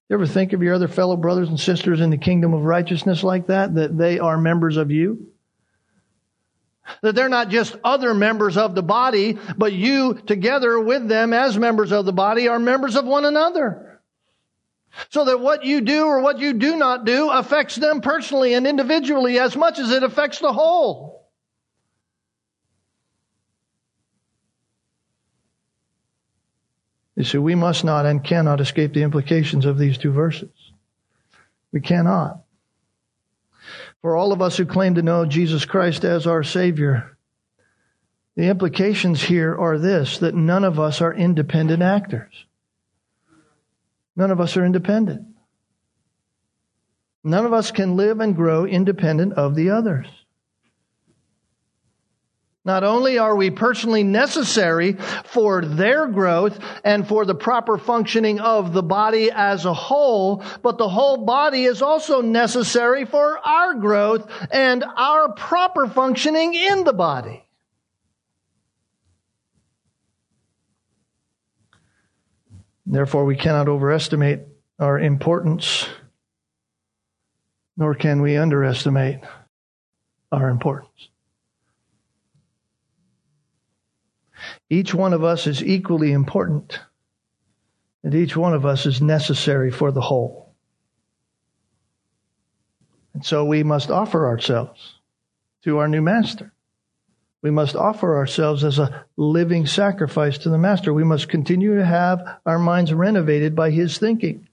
[0.09, 3.23] You ever think of your other fellow brothers and sisters in the kingdom of righteousness
[3.23, 5.27] like that, that they are members of you?
[7.01, 11.57] That they're not just other members of the body, but you together with them as
[11.57, 14.01] members of the body are members of one another.
[15.09, 18.67] So that what you do or what you do not do affects them personally and
[18.67, 21.29] individually as much as it affects the whole.
[27.15, 30.49] You see, we must not and cannot escape the implications of these two verses.
[31.71, 32.41] We cannot.
[34.01, 37.17] For all of us who claim to know Jesus Christ as our Savior,
[38.35, 42.45] the implications here are this that none of us are independent actors.
[44.15, 45.27] None of us are independent.
[47.23, 50.07] None of us can live and grow independent of the others.
[52.63, 54.93] Not only are we personally necessary
[55.25, 60.77] for their growth and for the proper functioning of the body as a whole, but
[60.77, 66.93] the whole body is also necessary for our growth and our proper functioning in the
[66.93, 67.43] body.
[72.85, 74.41] Therefore, we cannot overestimate
[74.77, 75.87] our importance,
[77.75, 79.21] nor can we underestimate
[80.31, 81.10] our importance.
[84.71, 86.79] Each one of us is equally important,
[88.05, 90.55] and each one of us is necessary for the whole.
[93.13, 94.95] And so we must offer ourselves
[95.65, 96.53] to our new master.
[97.41, 100.93] We must offer ourselves as a living sacrifice to the master.
[100.93, 104.47] We must continue to have our minds renovated by his thinking.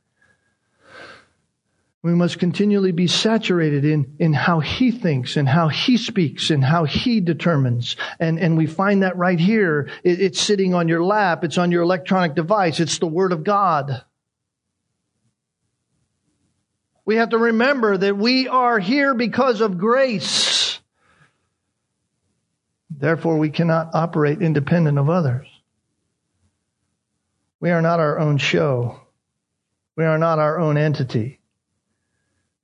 [2.03, 6.63] We must continually be saturated in, in how he thinks and how he speaks and
[6.63, 7.97] how he determines.
[8.21, 9.91] And, and we find that right here.
[10.05, 11.43] It, it's sitting on your lap.
[11.43, 12.79] It's on your electronic device.
[12.79, 14.05] It's the Word of God.
[17.05, 20.79] We have to remember that we are here because of grace.
[22.91, 25.49] Therefore, we cannot operate independent of others.
[27.59, 29.01] We are not our own show.
[29.97, 31.38] We are not our own entity.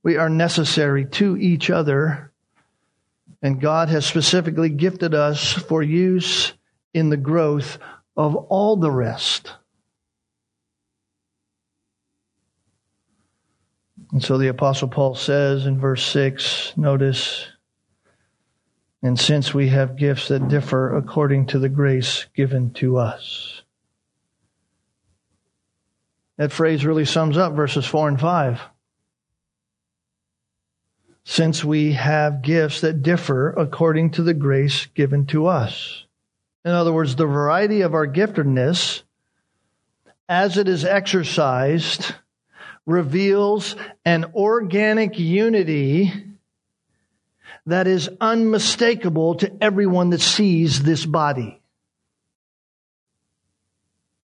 [0.04, 2.30] We are necessary to each other.
[3.42, 6.52] And God has specifically gifted us for use
[6.92, 7.78] in the growth
[8.16, 9.52] of all the rest.
[14.12, 17.48] And so the Apostle Paul says in verse 6, notice,
[19.02, 23.62] and since we have gifts that differ according to the grace given to us.
[26.36, 28.60] That phrase really sums up verses 4 and 5
[31.24, 36.04] since we have gifts that differ according to the grace given to us.
[36.64, 39.02] In other words, the variety of our giftedness,
[40.28, 42.14] as it is exercised,
[42.86, 46.12] reveals an organic unity
[47.66, 51.62] that is unmistakable to everyone that sees this body.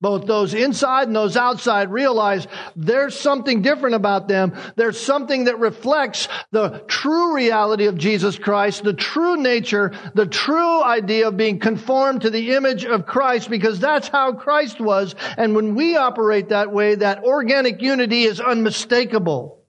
[0.04, 2.46] Both those inside and those outside realize
[2.76, 4.54] there's something different about them.
[4.76, 10.84] There's something that reflects the true reality of Jesus Christ, the true nature, the true
[10.84, 15.16] idea of being conformed to the image of Christ because that's how Christ was.
[15.38, 19.63] And when we operate that way, that organic unity is unmistakable.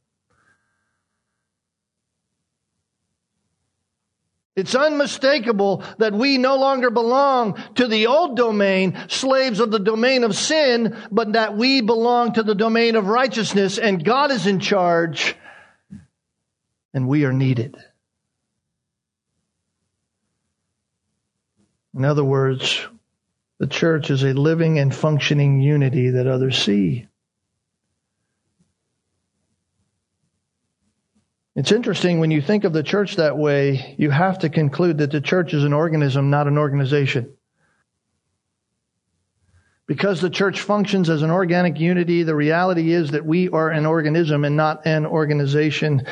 [4.56, 10.22] It's unmistakable that we no longer belong to the old domain, slaves of the domain
[10.22, 14.60] of sin, but that we belong to the domain of righteousness and God is in
[14.60, 15.34] charge
[16.92, 17.76] and we are needed.
[21.96, 22.86] In other words,
[23.58, 27.08] the church is a living and functioning unity that others see.
[31.56, 35.12] It's interesting when you think of the church that way, you have to conclude that
[35.12, 37.32] the church is an organism, not an organization.
[39.86, 43.86] Because the church functions as an organic unity, the reality is that we are an
[43.86, 46.04] organism and not an organization.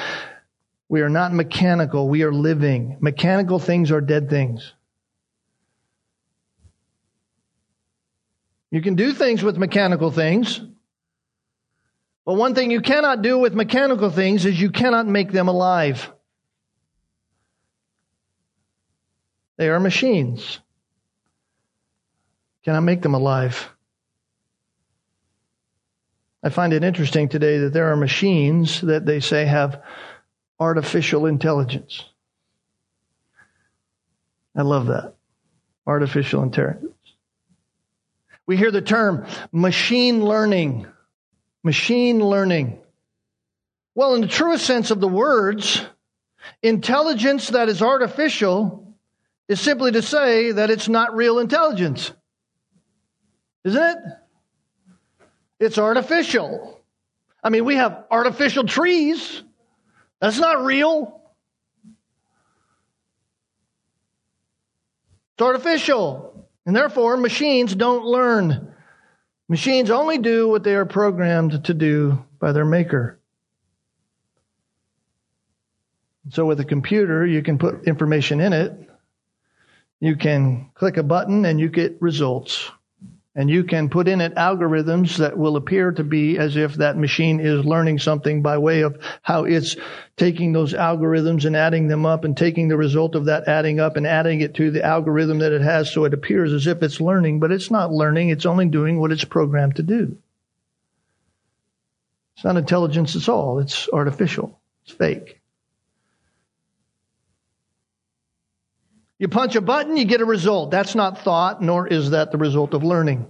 [0.89, 2.99] We are not mechanical, we are living.
[3.01, 4.75] Mechanical things are dead things.
[8.71, 10.61] You can do things with mechanical things,
[12.25, 16.11] but one thing you cannot do with mechanical things is you cannot make them alive.
[19.57, 20.61] They are machines.
[22.65, 23.69] Can I make them alive?
[26.45, 29.83] I find it interesting today that there are machines that they say have
[30.59, 32.05] artificial intelligence.
[34.57, 35.15] I love that.
[35.87, 36.93] Artificial intelligence.
[38.47, 40.87] We hear the term machine learning
[41.63, 42.81] machine learning.
[43.95, 45.85] Well, in the truest sense of the words,
[46.63, 48.97] intelligence that is artificial
[49.49, 52.13] is simply to say that it's not real intelligence.
[53.65, 53.99] Isn't it?
[55.61, 56.81] It's artificial.
[57.45, 59.43] I mean, we have artificial trees.
[60.21, 61.21] That's not real.
[65.35, 66.49] It's artificial.
[66.67, 68.72] And therefore, machines don't learn.
[69.53, 73.21] Machines only do what they are programmed to do by their maker.
[76.31, 78.73] So with a computer, you can put information in it.
[80.01, 82.71] You can click a button and you get results.
[83.35, 86.99] And you can put in it algorithms that will appear to be as if that
[86.99, 89.75] machine is learning something by way of how it's
[90.19, 93.97] taking those algorithms and adding them up and taking the result of that adding up
[93.97, 97.01] and adding it to the algorithm that it has so it appears as if it's
[97.01, 98.29] learning, but it's not learning.
[98.29, 100.19] It's only doing what it's programmed to do.
[102.37, 103.61] It's not intelligence at all.
[103.61, 104.61] It's artificial.
[104.85, 105.42] It's fake.
[109.23, 110.73] You punch a button, you get a result.
[110.73, 113.25] That's not thought, nor is that the result of learning.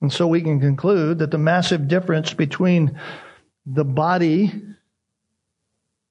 [0.00, 2.98] And so we can conclude that the massive difference between
[3.66, 4.52] the body,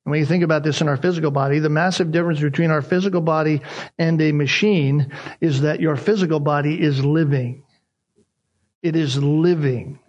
[0.06, 3.20] when you think about this in our physical body, the massive difference between our physical
[3.20, 3.60] body
[3.98, 5.12] and a machine
[5.42, 7.64] is that your physical body is living.
[8.82, 10.00] It is living.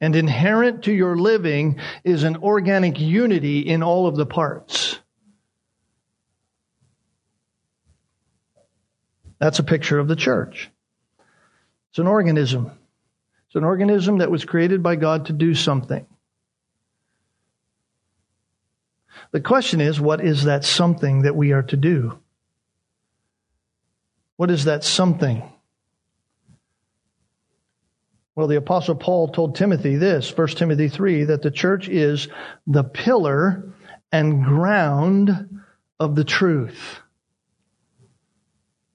[0.00, 4.96] And inherent to your living is an organic unity in all of the parts.
[9.40, 10.70] That's a picture of the church.
[11.90, 12.70] It's an organism.
[13.46, 16.06] It's an organism that was created by God to do something.
[19.32, 22.18] The question is, what is that something that we are to do?
[24.36, 25.42] What is that something?
[28.34, 32.28] Well, the apostle Paul told Timothy this, 1 Timothy 3, that the church is
[32.66, 33.74] the pillar
[34.12, 35.60] and ground
[35.98, 37.00] of the truth.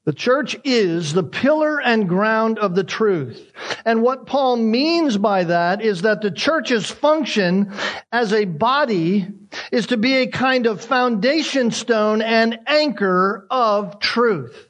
[0.06, 3.52] The church is the pillar and ground of the truth.
[3.86, 7.74] And what Paul means by that is that the church's function
[8.12, 9.28] as a body
[9.72, 14.70] is to be a kind of foundation stone and anchor of truth.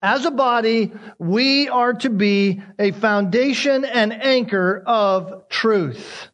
[0.00, 6.28] As a body, we are to be a foundation and anchor of truth.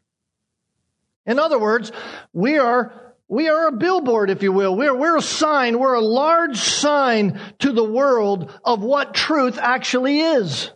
[1.27, 1.91] In other words,
[2.33, 4.75] we are we are a billboard, if you will.
[4.75, 5.79] We're, we're a sign.
[5.79, 10.71] We're a large sign to the world of what truth actually is.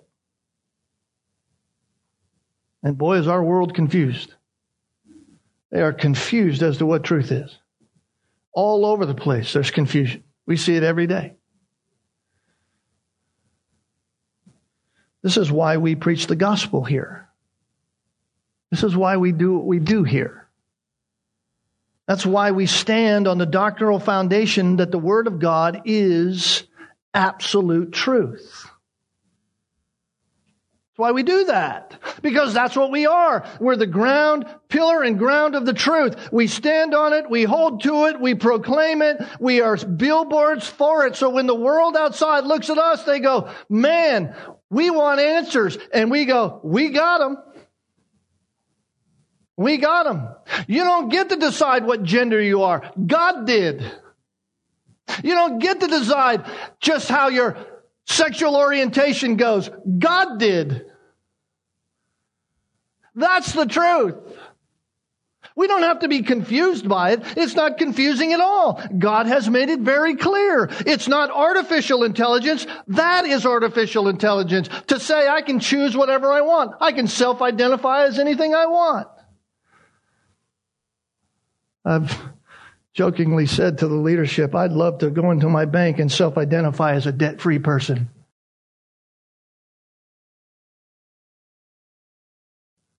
[2.83, 4.35] And boy, is our world confused.
[5.71, 7.57] They are confused as to what truth is.
[8.53, 10.25] All over the place, there's confusion.
[10.45, 11.37] We see it every day.
[15.23, 17.31] This is why we preach the gospel here.
[18.71, 20.42] This is why we do what we do here.
[22.09, 26.65] That's why we stand on the doctrinal foundation that the Word of God is
[27.15, 28.67] absolute truth.
[30.93, 31.99] That's why we do that.
[32.21, 33.47] Because that's what we are.
[33.61, 36.31] We're the ground, pillar and ground of the truth.
[36.31, 41.07] We stand on it, we hold to it, we proclaim it, we are billboards for
[41.07, 41.17] it.
[41.17, 44.35] So when the world outside looks at us, they go, man,
[44.69, 45.79] we want answers.
[45.95, 47.39] And we go, we got them.
[49.57, 50.29] We got them.
[50.67, 52.91] You don't get to decide what gender you are.
[53.07, 53.83] God did.
[55.23, 56.47] You don't get to decide
[56.81, 57.57] just how your
[58.07, 59.71] sexual orientation goes.
[59.99, 60.87] God did.
[63.15, 64.15] That's the truth.
[65.55, 67.21] We don't have to be confused by it.
[67.37, 68.83] It's not confusing at all.
[68.97, 70.71] God has made it very clear.
[70.87, 72.67] It's not artificial intelligence.
[72.89, 74.71] That is artificial intelligence.
[74.87, 76.77] To say I can choose whatever I want.
[76.81, 79.09] I can self-identify as anything I want.
[81.85, 82.17] I've
[82.95, 86.95] jokingly said to the leadership, I'd love to go into my bank and self identify
[86.95, 88.11] as a debt free person.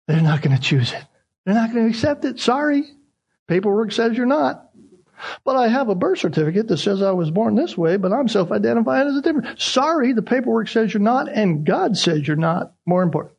[0.07, 1.03] They're not going to choose it.
[1.45, 2.39] They're not going to accept it.
[2.39, 2.83] Sorry.
[3.47, 4.69] Paperwork says you're not.
[5.45, 8.27] But I have a birth certificate that says I was born this way, but I'm
[8.27, 9.59] self identifying as a different.
[9.59, 12.73] Sorry, the paperwork says you're not, and God says you're not.
[12.85, 13.35] More important.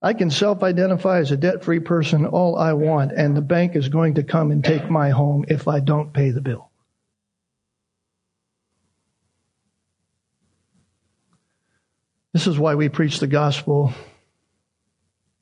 [0.00, 3.74] I can self identify as a debt free person all I want, and the bank
[3.74, 6.70] is going to come and take my home if I don't pay the bill.
[12.32, 13.92] This is why we preach the gospel.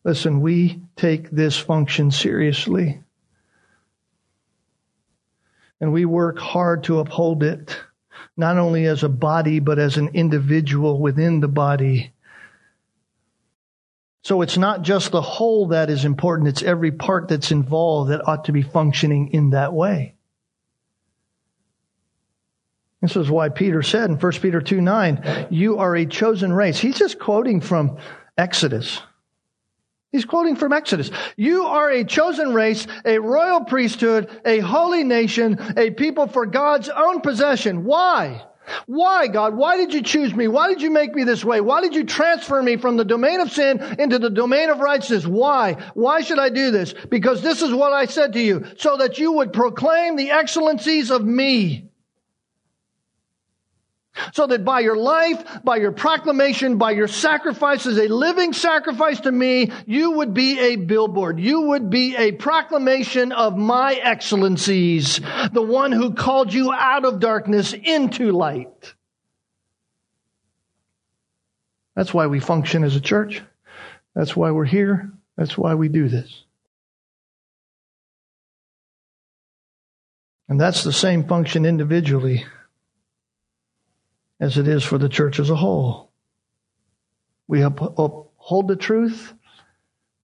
[0.04, 3.00] Listen, we take this function seriously.
[5.78, 7.76] And we work hard to uphold it,
[8.34, 12.14] not only as a body, but as an individual within the body
[14.26, 18.26] so it's not just the whole that is important, it's every part that's involved that
[18.26, 20.16] ought to be functioning in that way.
[23.00, 26.76] This is why Peter said in 1 Peter 2 9, you are a chosen race.
[26.76, 27.98] He's just quoting from
[28.36, 29.00] Exodus.
[30.10, 31.12] He's quoting from Exodus.
[31.36, 36.88] You are a chosen race, a royal priesthood, a holy nation, a people for God's
[36.88, 37.84] own possession.
[37.84, 38.44] Why?
[38.86, 39.56] Why, God?
[39.56, 40.48] Why did you choose me?
[40.48, 41.60] Why did you make me this way?
[41.60, 45.26] Why did you transfer me from the domain of sin into the domain of righteousness?
[45.26, 45.74] Why?
[45.94, 46.94] Why should I do this?
[47.08, 51.10] Because this is what I said to you, so that you would proclaim the excellencies
[51.10, 51.90] of me.
[54.32, 59.20] So that by your life, by your proclamation, by your sacrifice as a living sacrifice
[59.20, 61.38] to me, you would be a billboard.
[61.38, 65.20] You would be a proclamation of my excellencies,
[65.52, 68.94] the one who called you out of darkness into light.
[71.94, 73.42] That's why we function as a church.
[74.14, 75.12] That's why we're here.
[75.36, 76.42] That's why we do this.
[80.48, 82.44] And that's the same function individually
[84.41, 86.11] as it is for the church as a whole.
[87.49, 89.32] We uphold the truth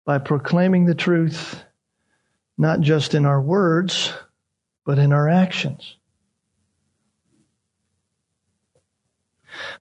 [0.04, 1.62] by proclaiming the truth,
[2.58, 4.12] not just in our words,
[4.84, 5.96] but in our actions.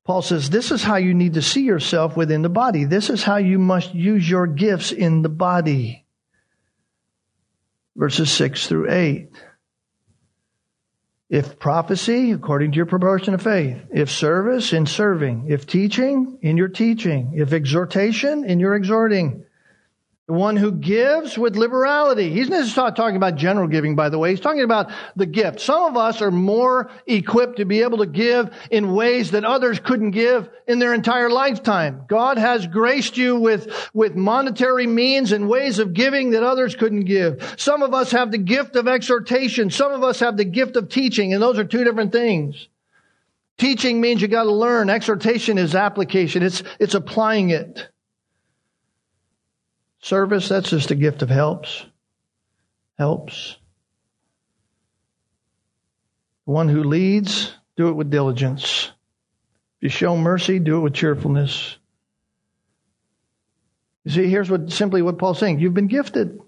[0.03, 2.83] Paul says, This is how you need to see yourself within the body.
[2.85, 6.05] This is how you must use your gifts in the body.
[7.95, 9.29] Verses 6 through 8.
[11.31, 13.77] If prophecy, according to your proportion of faith.
[13.89, 15.45] If service, in serving.
[15.47, 17.31] If teaching, in your teaching.
[17.35, 19.45] If exhortation, in your exhorting.
[20.31, 22.31] The one who gives with liberality.
[22.31, 24.29] He's not talking about general giving, by the way.
[24.29, 25.59] He's talking about the gift.
[25.59, 29.81] Some of us are more equipped to be able to give in ways that others
[29.81, 32.03] couldn't give in their entire lifetime.
[32.07, 37.03] God has graced you with, with monetary means and ways of giving that others couldn't
[37.03, 37.55] give.
[37.57, 39.69] Some of us have the gift of exhortation.
[39.69, 42.69] Some of us have the gift of teaching, and those are two different things.
[43.57, 44.89] Teaching means you gotta learn.
[44.89, 46.41] Exhortation is application.
[46.41, 47.90] It's, it's applying it.
[50.01, 51.85] Service, that's just a gift of helps.
[52.97, 53.57] Helps.
[56.45, 58.91] The one who leads, do it with diligence.
[59.77, 61.77] If you show mercy, do it with cheerfulness.
[64.03, 65.59] You see, here's what simply what Paul's saying.
[65.59, 66.39] You've been gifted.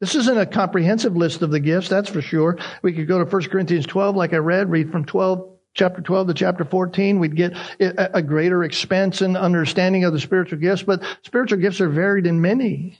[0.00, 2.58] This isn't a comprehensive list of the gifts, that's for sure.
[2.82, 6.28] We could go to 1 Corinthians 12, like I read, read from 12 chapter 12
[6.28, 11.02] to chapter 14, we'd get a greater expanse and understanding of the spiritual gifts, but
[11.22, 12.98] spiritual gifts are varied in many.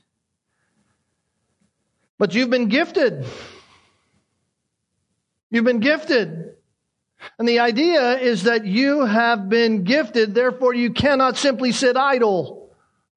[2.18, 3.24] But you've been gifted.
[5.50, 6.56] You've been gifted.
[7.38, 12.63] And the idea is that you have been gifted, therefore you cannot simply sit idle.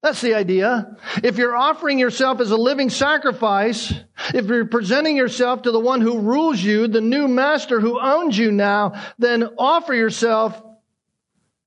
[0.02, 0.96] That's the idea.
[1.24, 3.92] If you're offering yourself as a living sacrifice,
[4.32, 8.38] if you're presenting yourself to the one who rules you, the new master who owns
[8.38, 10.62] you now, then offer yourself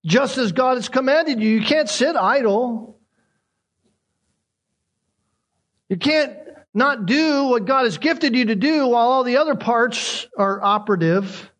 [0.05, 1.49] just as God has commanded you.
[1.49, 2.99] You can't sit idle.
[5.89, 6.33] You can't
[6.73, 10.63] not do what God has gifted you to do while all the other parts are
[10.63, 11.51] operative.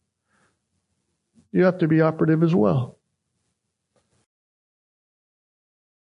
[1.51, 2.97] You have to be operative as well.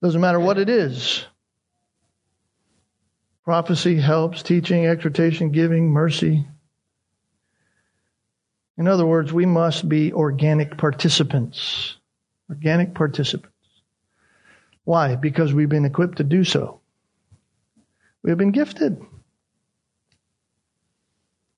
[0.01, 1.25] Doesn't matter what it is.
[3.43, 6.45] Prophecy helps, teaching, exhortation, giving, mercy.
[8.77, 11.97] In other words, we must be organic participants.
[12.49, 13.55] Organic participants.
[14.85, 15.15] Why?
[15.15, 16.79] Because we've been equipped to do so.
[18.23, 19.01] We have been gifted.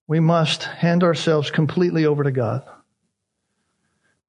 [0.07, 2.63] We must hand ourselves completely over to God.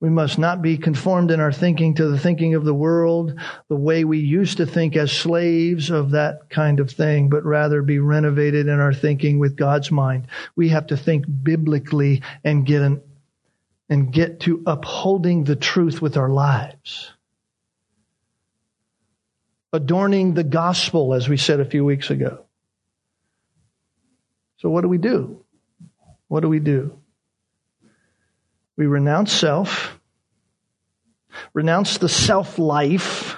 [0.03, 3.39] We must not be conformed in our thinking to the thinking of the world,
[3.69, 7.83] the way we used to think as slaves of that kind of thing, but rather
[7.83, 10.27] be renovated in our thinking with God's mind.
[10.57, 13.01] We have to think biblically and get an,
[13.89, 17.13] and get to upholding the truth with our lives.
[19.73, 22.45] Adorning the gospel, as we said a few weeks ago.
[24.57, 25.45] So what do we do?
[26.27, 26.99] What do we do?
[28.77, 29.99] We renounce self,
[31.53, 33.37] renounce the self life,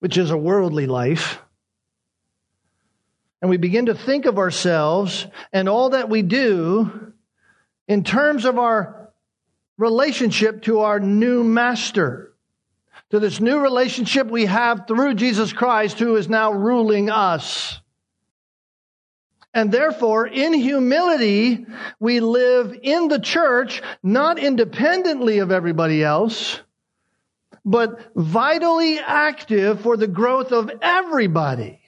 [0.00, 1.40] which is a worldly life,
[3.40, 7.12] and we begin to think of ourselves and all that we do
[7.86, 9.10] in terms of our
[9.78, 12.32] relationship to our new master,
[13.10, 17.80] to this new relationship we have through Jesus Christ who is now ruling us.
[19.56, 21.64] And therefore, in humility,
[21.98, 26.60] we live in the church, not independently of everybody else,
[27.64, 31.80] but vitally active for the growth of everybody.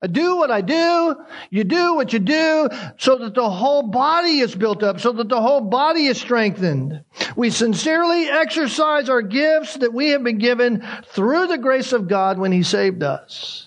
[0.00, 1.16] I do what I do,
[1.50, 5.28] you do what you do, so that the whole body is built up, so that
[5.28, 7.04] the whole body is strengthened.
[7.36, 12.38] We sincerely exercise our gifts that we have been given through the grace of God
[12.38, 13.61] when He saved us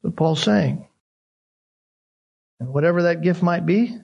[0.00, 0.86] what Paul's saying.
[2.58, 3.96] And whatever that gift might be,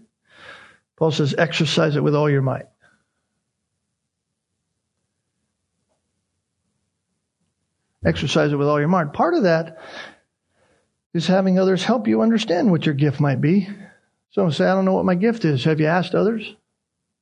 [0.97, 2.67] Paul says, exercise it with all your might.
[8.05, 9.13] Exercise it with all your might.
[9.13, 9.79] Part of that
[11.13, 13.69] is having others help you understand what your gift might be.
[14.31, 15.65] Someone say, I don't know what my gift is.
[15.65, 16.55] Have you asked others?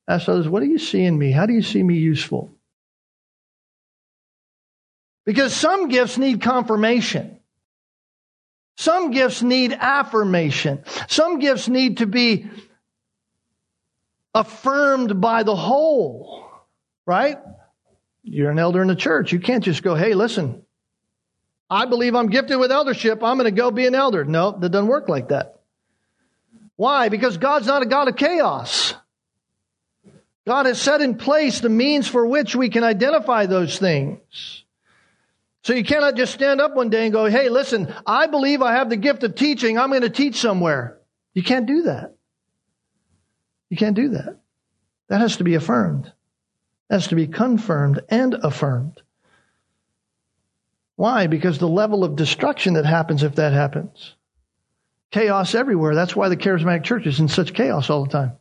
[0.07, 1.31] Ask others, what do you see in me?
[1.31, 2.53] How do you see me useful?
[5.25, 7.34] Because some gifts need confirmation.
[8.77, 10.83] Some gifts need affirmation.
[11.07, 12.49] Some gifts need to be
[14.33, 16.45] affirmed by the whole,
[17.05, 17.37] right?
[18.21, 19.31] You're an elder in the church.
[19.31, 20.63] You can't just go, hey, listen,
[21.69, 23.23] I believe I'm gifted with eldership.
[23.23, 24.25] I'm going to go be an elder.
[24.25, 25.59] No, that doesn't work like that.
[26.75, 27.07] Why?
[27.07, 28.93] Because God's not a God of chaos.
[30.45, 34.64] God has set in place the means for which we can identify those things.
[35.65, 38.73] So you cannot just stand up one day and go, hey, listen, I believe I
[38.73, 39.79] have the gift of teaching.
[39.79, 40.99] I'm going to teach somewhere.
[41.33, 42.13] You can't do that.
[43.71, 44.37] You can't do that.
[45.07, 46.03] That has to be affirmed.
[46.87, 49.01] That has to be confirmed and affirmed.
[50.97, 51.25] Why?
[51.25, 54.13] Because the level of destruction that happens if that happens.
[55.09, 55.95] Chaos everywhere.
[55.95, 58.33] That's why the charismatic church is in such chaos all the time.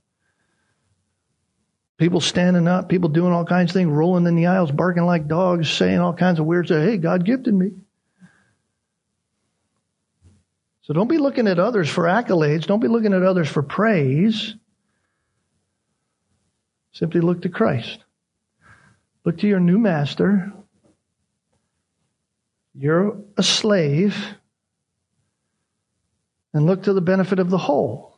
[1.96, 5.28] People standing up, people doing all kinds of things, rolling in the aisles, barking like
[5.28, 6.82] dogs, saying all kinds of weird stuff.
[6.82, 7.70] Hey, God gifted me.
[10.82, 12.66] So don't be looking at others for accolades.
[12.66, 14.54] Don't be looking at others for praise.
[16.92, 18.04] Simply look to Christ.
[19.24, 20.52] Look to your new master.
[22.74, 24.16] You're a slave.
[26.52, 28.13] And look to the benefit of the whole.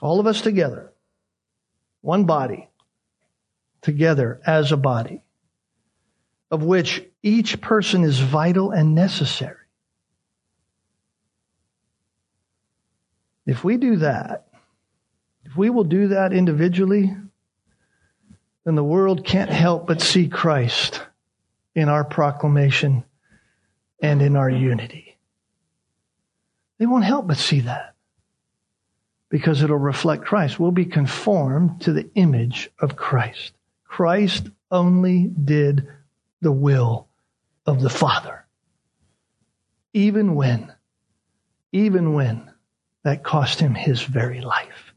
[0.00, 0.92] All of us together.
[2.00, 2.68] One body.
[3.82, 5.22] Together as a body.
[6.50, 9.56] Of which each person is vital and necessary.
[13.46, 14.46] If we do that,
[15.44, 17.16] if we will do that individually,
[18.64, 21.02] then the world can't help but see Christ
[21.74, 23.04] in our proclamation
[24.02, 25.16] and in our unity.
[26.78, 27.94] They won't help but see that
[29.30, 30.58] because it'll reflect Christ.
[30.58, 33.52] We'll be conformed to the image of Christ.
[33.84, 35.86] Christ only did
[36.40, 37.08] the will
[37.66, 38.46] of the Father.
[39.92, 40.72] Even when,
[41.72, 42.50] even when
[43.02, 44.92] that cost him his very life.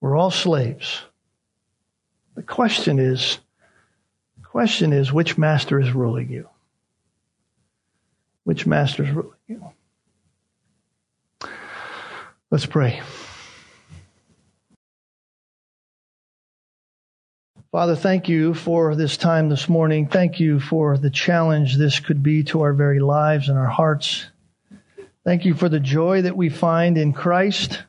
[0.00, 1.02] We're all slaves.
[2.34, 3.38] The question is,
[4.38, 6.48] the question is, which master is ruling you?
[8.44, 9.72] Which master is ruling you?
[12.56, 13.02] Let's pray.
[17.70, 20.08] Father, thank you for this time this morning.
[20.08, 24.30] Thank you for the challenge this could be to our very lives and our hearts.
[25.22, 27.82] Thank you for the joy that we find in Christ,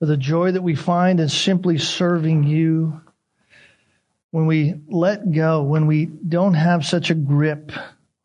[0.00, 3.02] for the joy that we find in simply serving you.
[4.32, 7.70] When we let go, when we don't have such a grip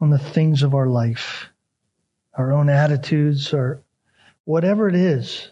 [0.01, 1.49] on the things of our life,
[2.33, 3.83] our own attitudes, or
[4.49, 5.47] whatever it is,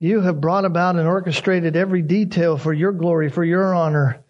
[0.00, 4.24] you have brought about and orchestrated every detail for your glory, for your honor.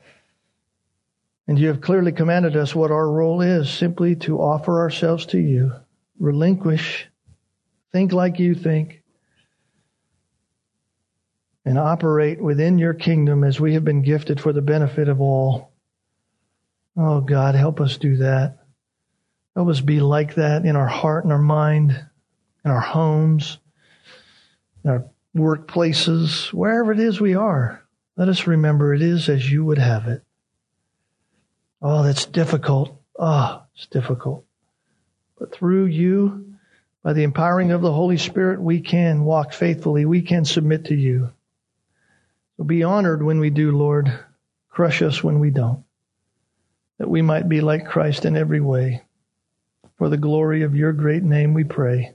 [1.46, 5.38] And you have clearly commanded us what our role is simply to offer ourselves to
[5.38, 5.70] you,
[6.18, 7.06] relinquish,
[7.92, 9.04] think like you think,
[11.64, 15.70] and operate within your kingdom as we have been gifted for the benefit of all.
[16.96, 18.58] Oh God, help us do that.
[19.54, 22.04] Help us be like that in our heart and our mind,
[22.64, 23.58] in our homes,
[24.84, 25.04] in our
[25.36, 27.82] workplaces, wherever it is we are.
[28.16, 30.22] Let us remember it is as you would have it.
[31.80, 33.00] Oh, that's difficult.
[33.18, 34.44] Ah, oh, it's difficult.
[35.38, 36.56] But through you,
[37.02, 40.04] by the empowering of the Holy Spirit, we can walk faithfully.
[40.04, 41.30] We can submit to you.
[42.56, 44.12] So be honored when we do, Lord.
[44.68, 45.84] Crush us when we don't.
[46.98, 49.04] That we might be like Christ in every way.
[49.96, 52.14] For the glory of your great name we pray.